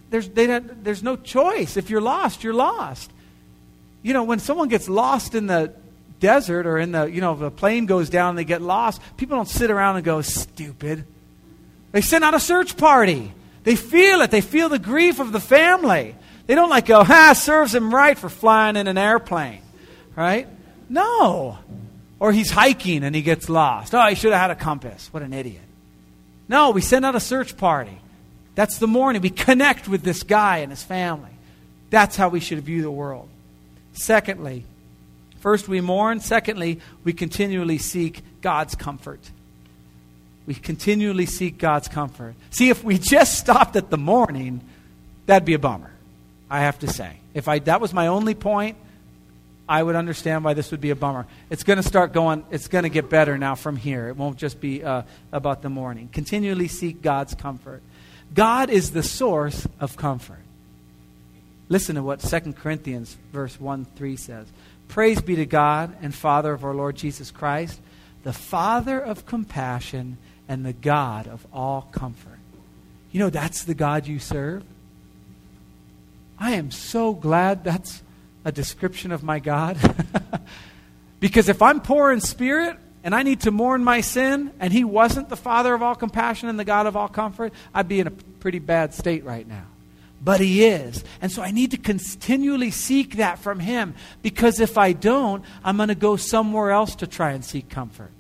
[0.10, 1.78] there's, there's no choice.
[1.78, 3.12] If you're lost, you're lost.
[4.04, 5.74] You know, when someone gets lost in the
[6.20, 9.38] desert or in the, you know, a plane goes down and they get lost, people
[9.38, 11.06] don't sit around and go, stupid.
[11.92, 13.32] They send out a search party.
[13.64, 14.32] They feel it.
[14.32, 16.16] They feel the grief of the family.
[16.46, 19.62] They don't like go, ha, serves him right for flying in an airplane.
[20.16, 20.48] Right?
[20.90, 21.60] No.
[22.20, 23.94] Or he's hiking and he gets lost.
[23.94, 25.10] Oh, he should have had a compass.
[25.12, 25.62] What an idiot.
[26.48, 28.00] No, we send out a search party.
[28.56, 29.22] That's the mourning.
[29.22, 31.30] We connect with this guy and his family.
[31.90, 33.30] That's how we should view the world.
[33.94, 34.66] Secondly,
[35.40, 36.22] first we mourn.
[36.22, 39.20] Secondly, we continually seek God's comfort.
[40.48, 42.34] We continually seek God's comfort.
[42.50, 44.62] See, if we just stopped at the mourning,
[45.26, 45.92] that'd be a bummer,
[46.50, 47.18] I have to say.
[47.34, 48.78] If I, that was my only point,
[49.70, 51.28] I would understand why this would be a bummer.
[51.50, 54.08] It's going to start going, it's going to get better now from here.
[54.08, 56.08] It won't just be uh, about the mourning.
[56.08, 57.84] Continually seek God's comfort.
[58.34, 60.40] God is the source of comfort.
[61.70, 64.48] Listen to what 2 Corinthians verse 1 3 says.
[64.88, 67.80] Praise be to God and Father of our Lord Jesus Christ,
[68.24, 72.40] the Father of compassion and the God of all comfort.
[73.12, 74.64] You know, that's the God you serve.
[76.40, 78.04] I am so glad that's
[78.46, 79.78] a description of my God.
[81.20, 84.84] because if I'm poor in spirit and I need to mourn my sin, and He
[84.84, 88.08] wasn't the Father of all compassion and the God of all comfort, I'd be in
[88.08, 89.66] a pretty bad state right now.
[90.24, 91.04] But He is.
[91.22, 95.78] And so I need to continually seek that from Him because if I don't, I'm
[95.78, 98.12] going to go somewhere else to try and seek comfort.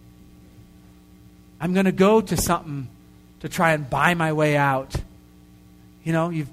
[1.60, 2.88] I'm going to go to something
[3.39, 4.96] to try and buy my way out.
[6.04, 6.50] You know, you've,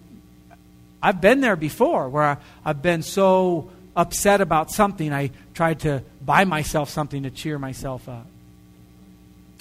[1.03, 6.03] I've been there before where I, I've been so upset about something, I tried to
[6.25, 8.27] buy myself something to cheer myself up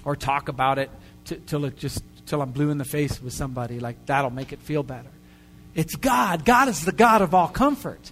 [0.06, 0.89] or talk about it
[1.45, 3.79] till it just till I'm blue in the face with somebody.
[3.79, 5.10] Like that'll make it feel better.
[5.75, 6.45] It's God.
[6.45, 8.12] God is the God of all comfort.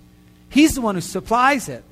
[0.50, 1.84] He's the one who supplies it.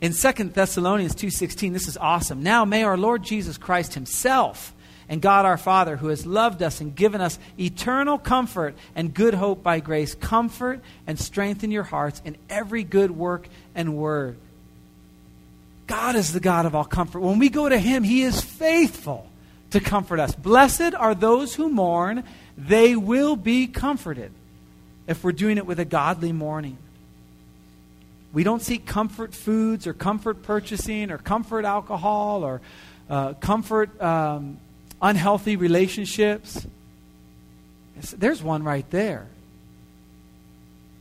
[0.00, 2.42] In 2 Thessalonians 2:16, this is awesome.
[2.42, 4.74] Now may our Lord Jesus Christ himself
[5.08, 9.34] and God our Father, who has loved us and given us eternal comfort and good
[9.34, 14.36] hope by grace, comfort and strengthen your hearts in every good work and word.
[15.86, 17.20] God is the God of all comfort.
[17.20, 19.30] When we go to Him, He is faithful
[19.70, 20.34] to comfort us.
[20.34, 22.24] Blessed are those who mourn,
[22.58, 24.32] they will be comforted
[25.06, 26.76] if we're doing it with a godly mourning.
[28.36, 32.60] We don't seek comfort foods or comfort purchasing or comfort alcohol or
[33.08, 34.58] uh, comfort um,
[35.00, 36.66] unhealthy relationships.
[38.14, 39.26] There's one right there.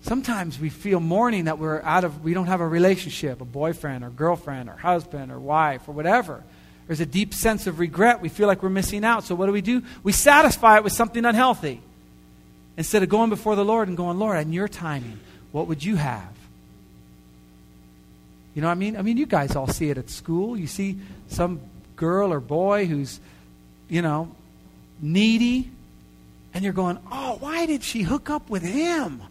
[0.04, 4.06] Sometimes we feel mourning that we're out of, we don't have a relationship, a boyfriend
[4.06, 6.41] or girlfriend or husband or wife or whatever.
[6.88, 8.21] There's a deep sense of regret.
[8.21, 9.26] We feel like we're missing out.
[9.26, 9.84] So what do we do?
[10.04, 11.82] We satisfy it with something unhealthy.
[12.78, 15.19] Instead of going before the Lord and going, Lord, in your timing,
[15.52, 16.35] what would you have?
[18.56, 18.98] You know what I mean?
[18.98, 20.58] I mean, you guys all see it at school.
[20.58, 21.60] You see some
[21.96, 23.20] girl or boy who's
[23.88, 24.32] you know,
[25.02, 25.70] needy,
[26.54, 29.22] and you're going, oh, why did she hook up with him?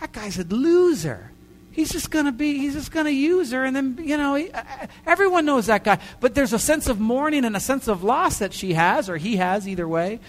[0.00, 1.30] That guy's a loser.
[1.72, 3.64] He's just going to be, he's just going to use her.
[3.64, 4.62] And then, you know, he, uh,
[5.06, 5.98] everyone knows that guy.
[6.20, 9.16] But there's a sense of mourning and a sense of loss that she has, or
[9.16, 10.20] he has, either way.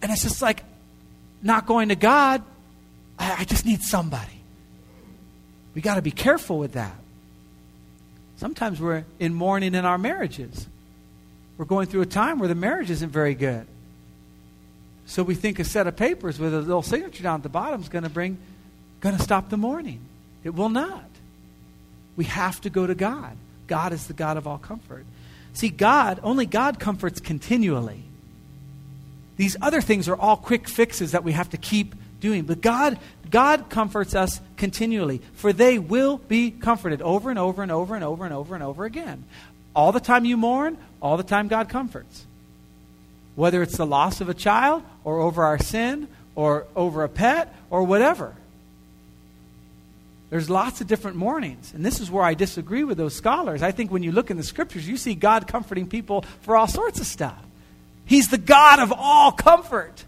[0.00, 0.64] And it's just like
[1.42, 2.42] not going to God.
[3.18, 4.32] I, I just need somebody.
[5.74, 6.96] We got to be careful with that.
[8.38, 10.66] Sometimes we're in mourning in our marriages.
[11.56, 13.66] We're going through a time where the marriage isn't very good.
[15.06, 17.80] So we think a set of papers with a little signature down at the bottom
[17.80, 18.38] is going to bring,
[19.00, 20.00] going to stop the mourning.
[20.44, 21.04] It will not.
[22.16, 23.36] We have to go to God.
[23.66, 25.04] God is the God of all comfort.
[25.52, 28.04] See, God, only God comforts continually.
[29.36, 32.44] These other things are all quick fixes that we have to keep doing.
[32.44, 32.98] But God,
[33.30, 38.04] God comforts us continually, for they will be comforted over and over and over and
[38.04, 39.24] over and over and over again.
[39.74, 42.26] All the time you mourn, all the time God comforts.
[43.34, 47.54] Whether it's the loss of a child, or over our sin, or over a pet,
[47.70, 48.34] or whatever.
[50.30, 51.72] There's lots of different mournings.
[51.74, 53.62] And this is where I disagree with those scholars.
[53.62, 56.66] I think when you look in the scriptures, you see God comforting people for all
[56.66, 57.42] sorts of stuff.
[58.04, 60.04] He's the God of all comfort.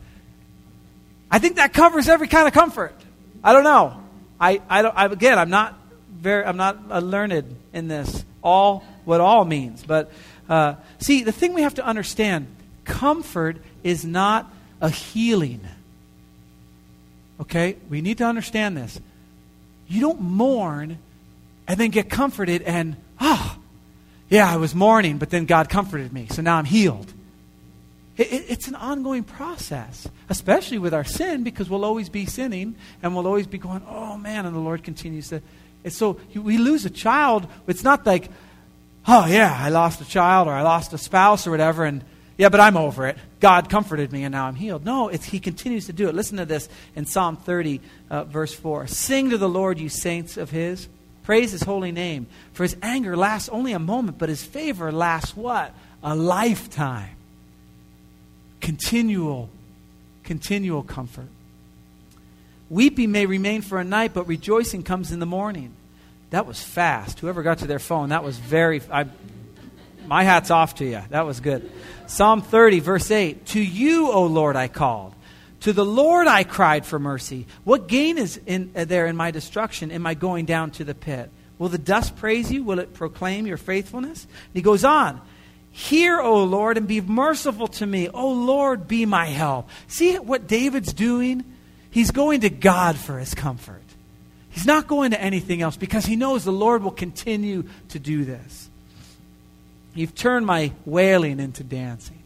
[1.30, 2.94] I think that covers every kind of comfort.
[3.42, 4.02] I don't know.
[4.40, 5.78] I, I don't, I, again, I'm not
[6.10, 9.84] very, I'm not learned in this all what all means.
[9.84, 10.10] But
[10.48, 12.46] uh, see, the thing we have to understand
[12.84, 15.60] comfort is not a healing.
[17.40, 17.76] Okay?
[17.88, 19.00] We need to understand this.
[19.88, 20.98] You don't mourn
[21.66, 23.62] and then get comforted and, ah, oh,
[24.28, 27.12] yeah, I was mourning, but then God comforted me, so now I'm healed.
[28.20, 32.76] It, it, it's an ongoing process, especially with our sin, because we'll always be sinning
[33.02, 35.40] and we'll always be going, oh man, and the Lord continues to.
[35.84, 37.46] And so we lose a child.
[37.66, 38.28] It's not like,
[39.08, 42.04] oh, yeah, I lost a child or I lost a spouse or whatever, and
[42.36, 43.16] yeah, but I'm over it.
[43.40, 44.84] God comforted me and now I'm healed.
[44.84, 46.14] No, it's, He continues to do it.
[46.14, 47.80] Listen to this in Psalm 30,
[48.10, 48.86] uh, verse 4.
[48.86, 50.88] Sing to the Lord, you saints of His.
[51.22, 52.26] Praise His holy name.
[52.52, 55.74] For His anger lasts only a moment, but His favor lasts what?
[56.02, 57.16] A lifetime.
[58.60, 59.48] Continual,
[60.24, 61.28] continual comfort.
[62.68, 65.74] Weeping may remain for a night, but rejoicing comes in the morning.
[66.30, 67.18] That was fast.
[67.18, 68.80] Whoever got to their phone, that was very.
[68.92, 69.06] I,
[70.06, 71.00] my hat's off to you.
[71.10, 71.70] That was good.
[72.06, 75.14] Psalm 30, verse 8 To you, O Lord, I called.
[75.60, 77.46] To the Lord I cried for mercy.
[77.64, 80.94] What gain is in, uh, there in my destruction, in my going down to the
[80.94, 81.30] pit?
[81.58, 82.64] Will the dust praise you?
[82.64, 84.24] Will it proclaim your faithfulness?
[84.24, 85.20] And he goes on.
[85.72, 88.08] Hear, O Lord, and be merciful to me.
[88.08, 89.68] O Lord, be my help.
[89.86, 91.44] See what David's doing?
[91.90, 93.82] He's going to God for his comfort.
[94.50, 98.24] He's not going to anything else because he knows the Lord will continue to do
[98.24, 98.68] this.
[99.94, 102.19] You've turned my wailing into dancing.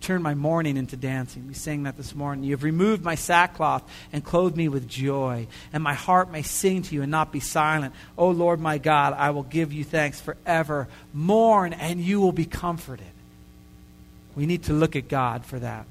[0.00, 1.46] You've turned my mourning into dancing.
[1.46, 2.44] We sang that this morning.
[2.44, 3.82] You've removed my sackcloth
[4.14, 7.40] and clothed me with joy, and my heart may sing to you and not be
[7.40, 7.92] silent.
[8.16, 10.88] O Lord my God, I will give you thanks forever.
[11.12, 13.04] Mourn, and you will be comforted.
[14.34, 15.84] We need to look at God for that.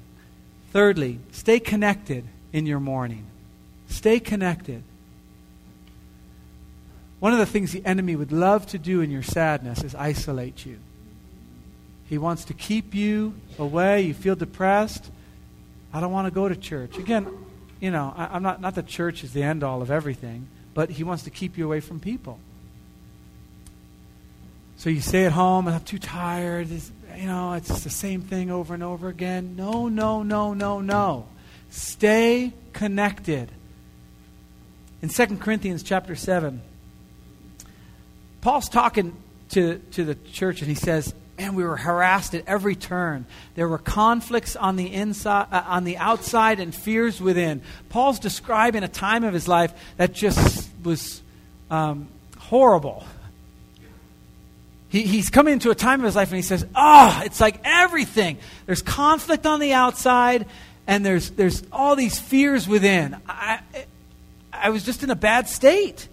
[0.72, 3.26] Thirdly, stay connected in your mourning.
[3.86, 4.82] Stay connected.
[7.20, 10.66] One of the things the enemy would love to do in your sadness is isolate
[10.66, 10.80] you.
[12.10, 14.02] He wants to keep you away.
[14.02, 15.08] You feel depressed.
[15.92, 16.98] I don't want to go to church.
[16.98, 17.28] Again,
[17.78, 20.90] you know, I, am not, not that church is the end all of everything, but
[20.90, 22.40] he wants to keep you away from people.
[24.76, 26.68] So you stay at home and I'm too tired.
[26.68, 29.54] you know, it's the same thing over and over again.
[29.54, 31.28] No, no, no, no, no.
[31.70, 33.52] Stay connected.
[35.00, 36.60] In 2 Corinthians chapter 7,
[38.40, 39.16] Paul's talking
[39.50, 43.24] to, to the church and he says, Man, we were harassed at every turn.
[43.54, 47.62] There were conflicts on the inside, uh, on the outside, and fears within.
[47.88, 51.22] Paul's describing a time of his life that just was
[51.70, 53.06] um, horrible.
[54.90, 57.58] He, he's coming into a time of his life and he says, Oh, it's like
[57.64, 58.36] everything.
[58.66, 60.44] There's conflict on the outside,
[60.86, 63.16] and there's, there's all these fears within.
[63.26, 63.60] I,
[64.52, 66.06] I was just in a bad state.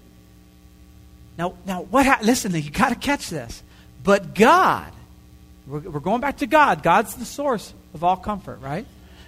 [1.38, 3.62] Now, now what ha- listen, you got to catch this.
[4.06, 4.94] But God,
[5.68, 6.84] we're, we're going back to God.
[6.84, 8.86] God's the source of all comfort, right?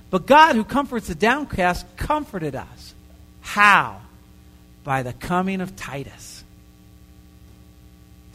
[0.09, 2.93] But God, who comforts the downcast, comforted us.
[3.41, 4.01] How?
[4.83, 6.43] By the coming of Titus.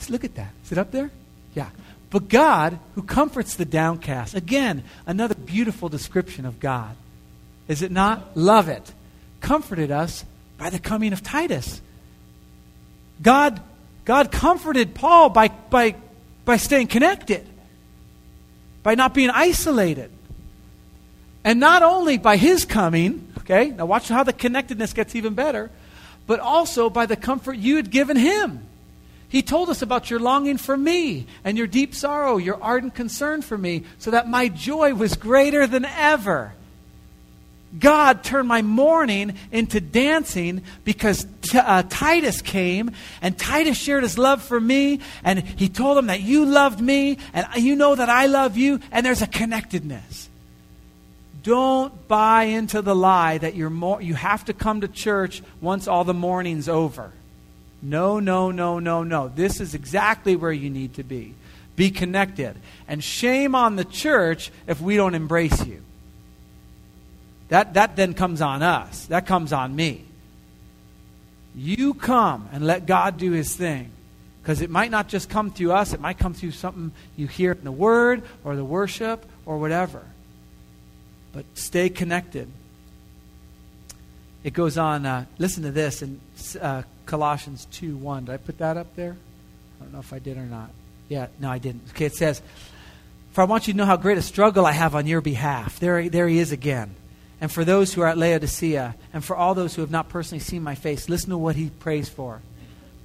[0.09, 0.53] Look at that.
[0.65, 1.11] Is it up there?
[1.55, 1.71] Yeah.
[2.11, 4.35] But God, who comforts the downcast.
[4.35, 6.95] Again, another beautiful description of God.
[7.69, 8.37] Is it not?
[8.37, 8.93] Love it.
[9.41, 10.25] Comforted us
[10.59, 11.81] by the coming of Titus.
[13.23, 13.61] God,
[14.05, 15.97] God comforted Paul by, by,
[16.45, 17.47] by staying connected,
[18.85, 20.13] by not being isolated.
[21.43, 25.73] And not only by his coming, okay, now watch how the connectedness gets even better,
[26.29, 28.65] but also by the comfort you had given him.
[29.29, 33.43] He told us about your longing for me and your deep sorrow, your ardent concern
[33.43, 36.55] for me, so that my joy was greater than ever.
[37.79, 44.17] God turned my mourning into dancing because t- uh, Titus came and Titus shared his
[44.17, 48.09] love for me and he told him that you loved me and you know that
[48.09, 50.29] I love you and there's a connectedness.
[51.43, 56.05] Don't buy into the lie that you're you have to come to church once all
[56.05, 57.13] the mourning's over.
[57.83, 59.29] No, no, no, no, no.
[59.29, 61.35] This is exactly where you need to be.
[61.77, 62.57] Be connected.
[62.89, 65.83] And shame on the church if we don't embrace you.
[67.49, 69.07] That, that then comes on us.
[69.07, 70.05] That comes on me.
[71.55, 73.91] You come and let God do his thing.
[74.43, 77.53] Because it might not just come through us, it might come through something you hear
[77.53, 80.03] in the Word or the worship or whatever.
[81.33, 82.51] But stay connected.
[84.43, 86.21] It goes on, uh, listen to this in
[86.61, 88.27] uh, Colossians 2 1.
[88.27, 89.17] Did I put that up there?
[89.81, 90.71] I don't know if I did or not.
[91.09, 91.89] Yeah, no, I didn't.
[91.91, 92.43] Okay, it says,
[93.33, 95.81] For I want you to know how great a struggle I have on your behalf.
[95.81, 96.95] There, there he is again
[97.45, 100.41] and for those who are at Laodicea, and for all those who have not personally
[100.41, 102.41] seen my face, listen to what he prays for,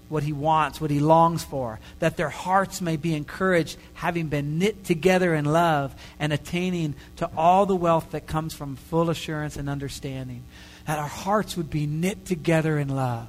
[0.08, 4.58] what he wants, what he longs for, that their hearts may be encouraged, having been
[4.58, 9.58] knit together in love, and attaining to all the wealth that comes from full assurance
[9.58, 10.44] and understanding.
[10.88, 13.28] That our hearts would be knit together in love.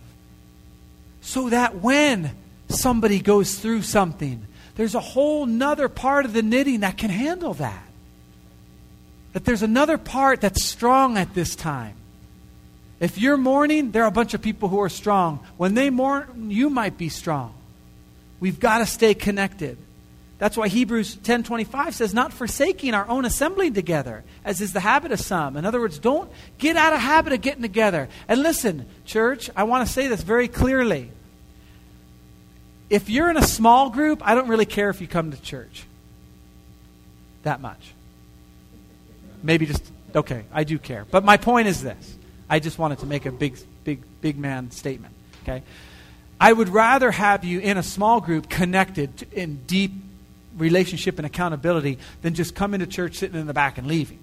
[1.22, 2.30] So that when
[2.68, 4.46] somebody goes through something,
[4.76, 7.89] there's a whole nother part of the knitting that can handle that.
[9.32, 11.94] That there's another part that's strong at this time.
[12.98, 15.40] If you're mourning, there are a bunch of people who are strong.
[15.56, 17.54] When they mourn, you might be strong.
[18.40, 19.78] We've got to stay connected.
[20.38, 25.12] That's why Hebrews 10:25 says not forsaking our own assembling together as is the habit
[25.12, 25.56] of some.
[25.56, 28.08] In other words, don't get out of habit of getting together.
[28.26, 31.10] And listen, church, I want to say this very clearly.
[32.88, 35.84] If you're in a small group, I don't really care if you come to church.
[37.42, 37.92] That much.
[39.42, 39.84] Maybe just,
[40.14, 41.06] okay, I do care.
[41.10, 42.16] But my point is this
[42.48, 45.62] I just wanted to make a big, big, big man statement, okay?
[46.40, 49.92] I would rather have you in a small group connected in deep
[50.56, 54.18] relationship and accountability than just coming to church, sitting in the back, and leaving.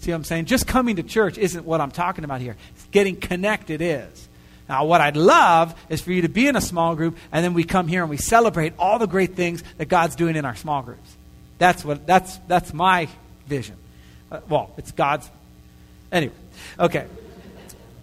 [0.00, 0.44] See what I'm saying?
[0.44, 2.56] Just coming to church isn't what I'm talking about here.
[2.90, 4.28] Getting connected is.
[4.68, 7.54] Now, what I'd love is for you to be in a small group, and then
[7.54, 10.54] we come here and we celebrate all the great things that God's doing in our
[10.54, 11.16] small groups.
[11.56, 13.08] That's what that's that's my
[13.46, 13.76] vision.
[14.30, 15.30] Uh, well, it's God's.
[16.12, 16.34] Anyway,
[16.78, 17.06] okay.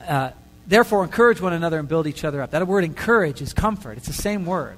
[0.06, 0.32] Uh,
[0.68, 2.52] Therefore, encourage one another and build each other up.
[2.52, 4.78] That word encourage is comfort, it's the same word.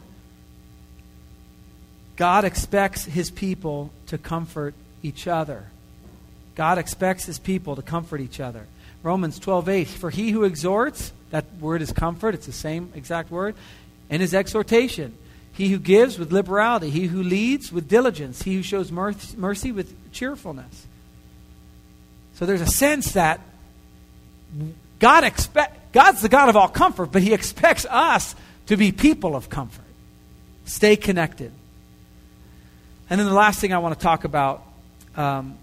[2.17, 4.73] God expects his people to comfort
[5.03, 5.65] each other.
[6.55, 8.65] God expects his people to comfort each other.
[9.03, 9.87] Romans 12, 8.
[9.87, 13.55] For he who exhorts, that word is comfort, it's the same exact word,
[14.09, 15.15] in his exhortation.
[15.53, 20.11] He who gives with liberality, he who leads with diligence, he who shows mercy with
[20.11, 20.87] cheerfulness.
[22.37, 23.41] So there's a sense that
[24.99, 28.35] God expect God's the God of all comfort, but He expects us
[28.67, 29.83] to be people of comfort.
[30.65, 31.51] Stay connected.
[33.09, 34.63] And then the last thing I want to talk about
[35.15, 35.57] um,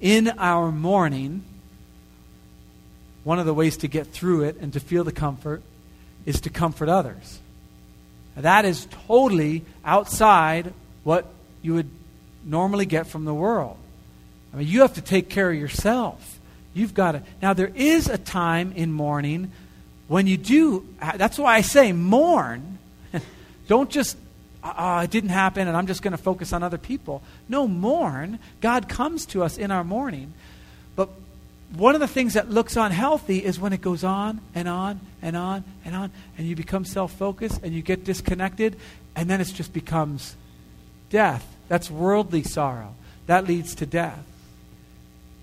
[0.00, 1.44] in our mourning,
[3.24, 5.62] one of the ways to get through it and to feel the comfort
[6.24, 7.38] is to comfort others.
[8.34, 10.72] Now, that is totally outside
[11.04, 11.26] what
[11.60, 11.90] you would
[12.44, 13.76] normally get from the world.
[14.52, 16.38] I mean, you have to take care of yourself.
[16.74, 17.22] You've got to.
[17.42, 19.50] Now, there is a time in mourning
[20.06, 20.86] when you do.
[21.00, 22.78] Uh, that's why I say mourn.
[23.68, 24.16] Don't just,
[24.62, 27.22] uh, oh, it didn't happen and I'm just going to focus on other people.
[27.48, 28.38] No, mourn.
[28.60, 30.32] God comes to us in our mourning.
[30.96, 31.10] But
[31.74, 35.36] one of the things that looks unhealthy is when it goes on and on and
[35.36, 38.76] on and on, and you become self focused and you get disconnected,
[39.14, 40.36] and then it just becomes
[41.10, 41.46] death.
[41.68, 42.94] That's worldly sorrow.
[43.26, 44.24] That leads to death.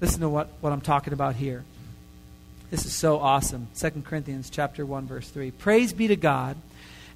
[0.05, 1.63] Listen to what, what I'm talking about here.
[2.69, 3.69] This is so awesome.
[3.75, 5.49] 2 Corinthians chapter 1 verse 3.
[5.49, 6.57] Praise be to God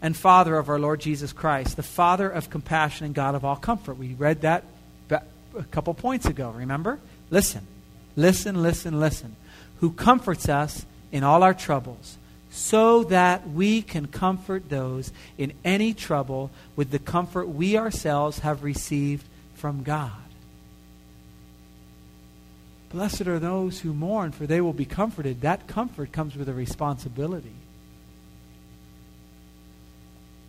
[0.02, 3.58] and Father of our Lord Jesus Christ, the Father of compassion and God of all
[3.58, 4.00] comfort.
[4.00, 4.64] We read that
[5.12, 5.22] a
[5.70, 7.00] couple points ago, remember?
[7.30, 7.68] Listen.
[8.16, 9.36] Listen, listen, listen.
[9.82, 12.18] Who comforts us in all our troubles,
[12.50, 18.64] so that we can comfort those in any trouble with the comfort we ourselves have
[18.64, 20.29] received from God.
[22.92, 25.42] Blessed are those who mourn, for they will be comforted.
[25.42, 27.54] That comfort comes with a responsibility.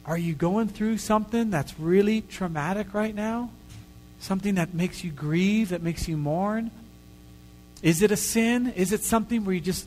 [0.06, 3.50] Are you going through something that's really traumatic right now?
[4.18, 6.70] Something that makes you grieve, that makes you mourn?
[7.82, 8.72] Is it a sin?
[8.72, 9.86] Is it something where you just,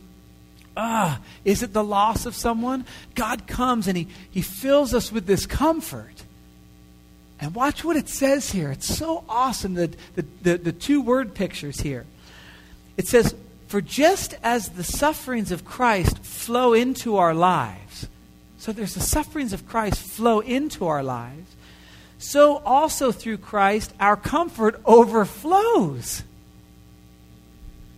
[0.78, 2.86] ah, is it the loss of someone?
[3.16, 6.24] God comes and he, he fills us with this comfort.
[7.39, 8.72] And watch what it says here.
[8.72, 12.06] It's so awesome, the, the, the, the two word pictures here.
[12.98, 13.36] It says,
[13.68, 18.08] For just as the sufferings of Christ flow into our lives,
[18.58, 21.56] so there's the sufferings of Christ flow into our lives,
[22.18, 26.24] so also through Christ our comfort overflows.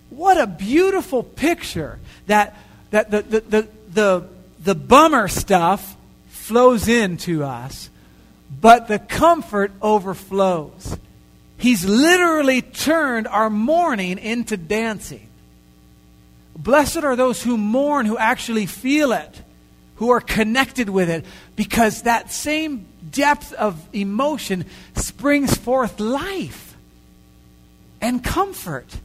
[0.10, 2.58] What a beautiful picture that,
[2.92, 4.30] that the, the, the, the,
[4.64, 5.96] the bummer stuff
[6.30, 7.90] flows into us,
[8.62, 10.98] but the comfort overflows.
[11.66, 15.28] He's literally turned our mourning into dancing.
[16.56, 19.42] Blessed are those who mourn, who actually feel it,
[19.96, 26.78] who are connected with it, because that same depth of emotion springs forth life
[28.00, 29.00] and comfort.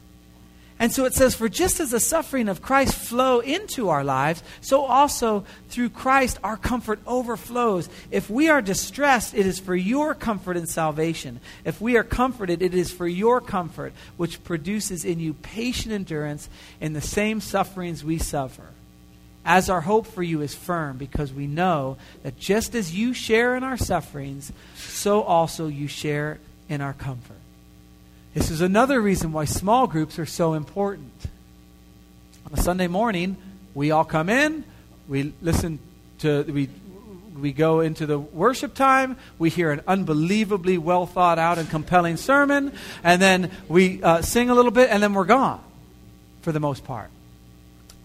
[0.81, 4.41] And so it says, For just as the suffering of Christ flow into our lives,
[4.61, 7.87] so also through Christ our comfort overflows.
[8.09, 11.39] If we are distressed, it is for your comfort and salvation.
[11.63, 16.49] If we are comforted, it is for your comfort, which produces in you patient endurance
[16.79, 18.65] in the same sufferings we suffer.
[19.45, 23.55] As our hope for you is firm, because we know that just as you share
[23.55, 27.40] in our sufferings, so also you share in our comfort.
[28.33, 31.11] This is another reason why small groups are so important.
[32.45, 33.35] On a Sunday morning,
[33.73, 34.63] we all come in,
[35.09, 35.79] we listen
[36.19, 36.69] to, we,
[37.37, 42.15] we go into the worship time, we hear an unbelievably well thought out and compelling
[42.15, 42.71] sermon,
[43.03, 45.61] and then we uh, sing a little bit, and then we're gone
[46.41, 47.09] for the most part.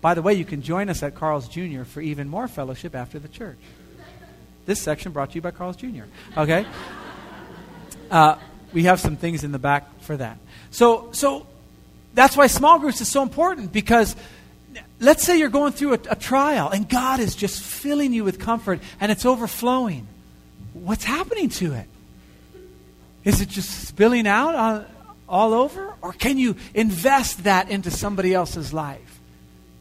[0.01, 1.85] By the way, you can join us at Carl's Jr.
[1.85, 3.59] for even more fellowship after the church.
[4.67, 6.05] This section brought to you by Carl's Jr.
[6.37, 6.67] Okay?
[8.09, 8.39] Uh,
[8.73, 10.39] we have some things in the back for that.
[10.71, 11.47] So, so
[12.15, 14.17] that's why small groups is so important because
[15.01, 18.39] let's say you're going through a, a, trial and God is just filling you with
[18.39, 20.07] comfort and it's overflowing.
[20.73, 21.87] What's happening to it?
[23.25, 24.87] Is it just spilling out on,
[25.29, 25.95] all over?
[26.01, 29.21] Or can you invest that into somebody else's life?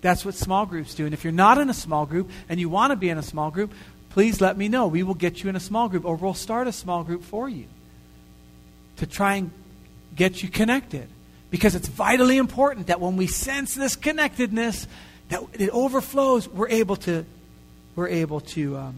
[0.01, 1.05] That's what small groups do.
[1.05, 3.23] And if you're not in a small group and you want to be in a
[3.23, 3.73] small group,
[4.09, 4.87] please let me know.
[4.87, 7.49] We will get you in a small group or we'll start a small group for
[7.49, 7.65] you
[8.97, 9.51] to try and
[10.15, 11.07] get you connected.
[11.51, 14.87] Because it's vitally important that when we sense this connectedness,
[15.29, 17.25] that it overflows, we're able to,
[17.95, 18.95] we're able to um,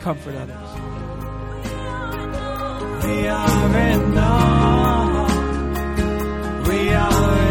[0.00, 0.56] comfort others.
[3.04, 3.56] We are.
[6.68, 7.45] We are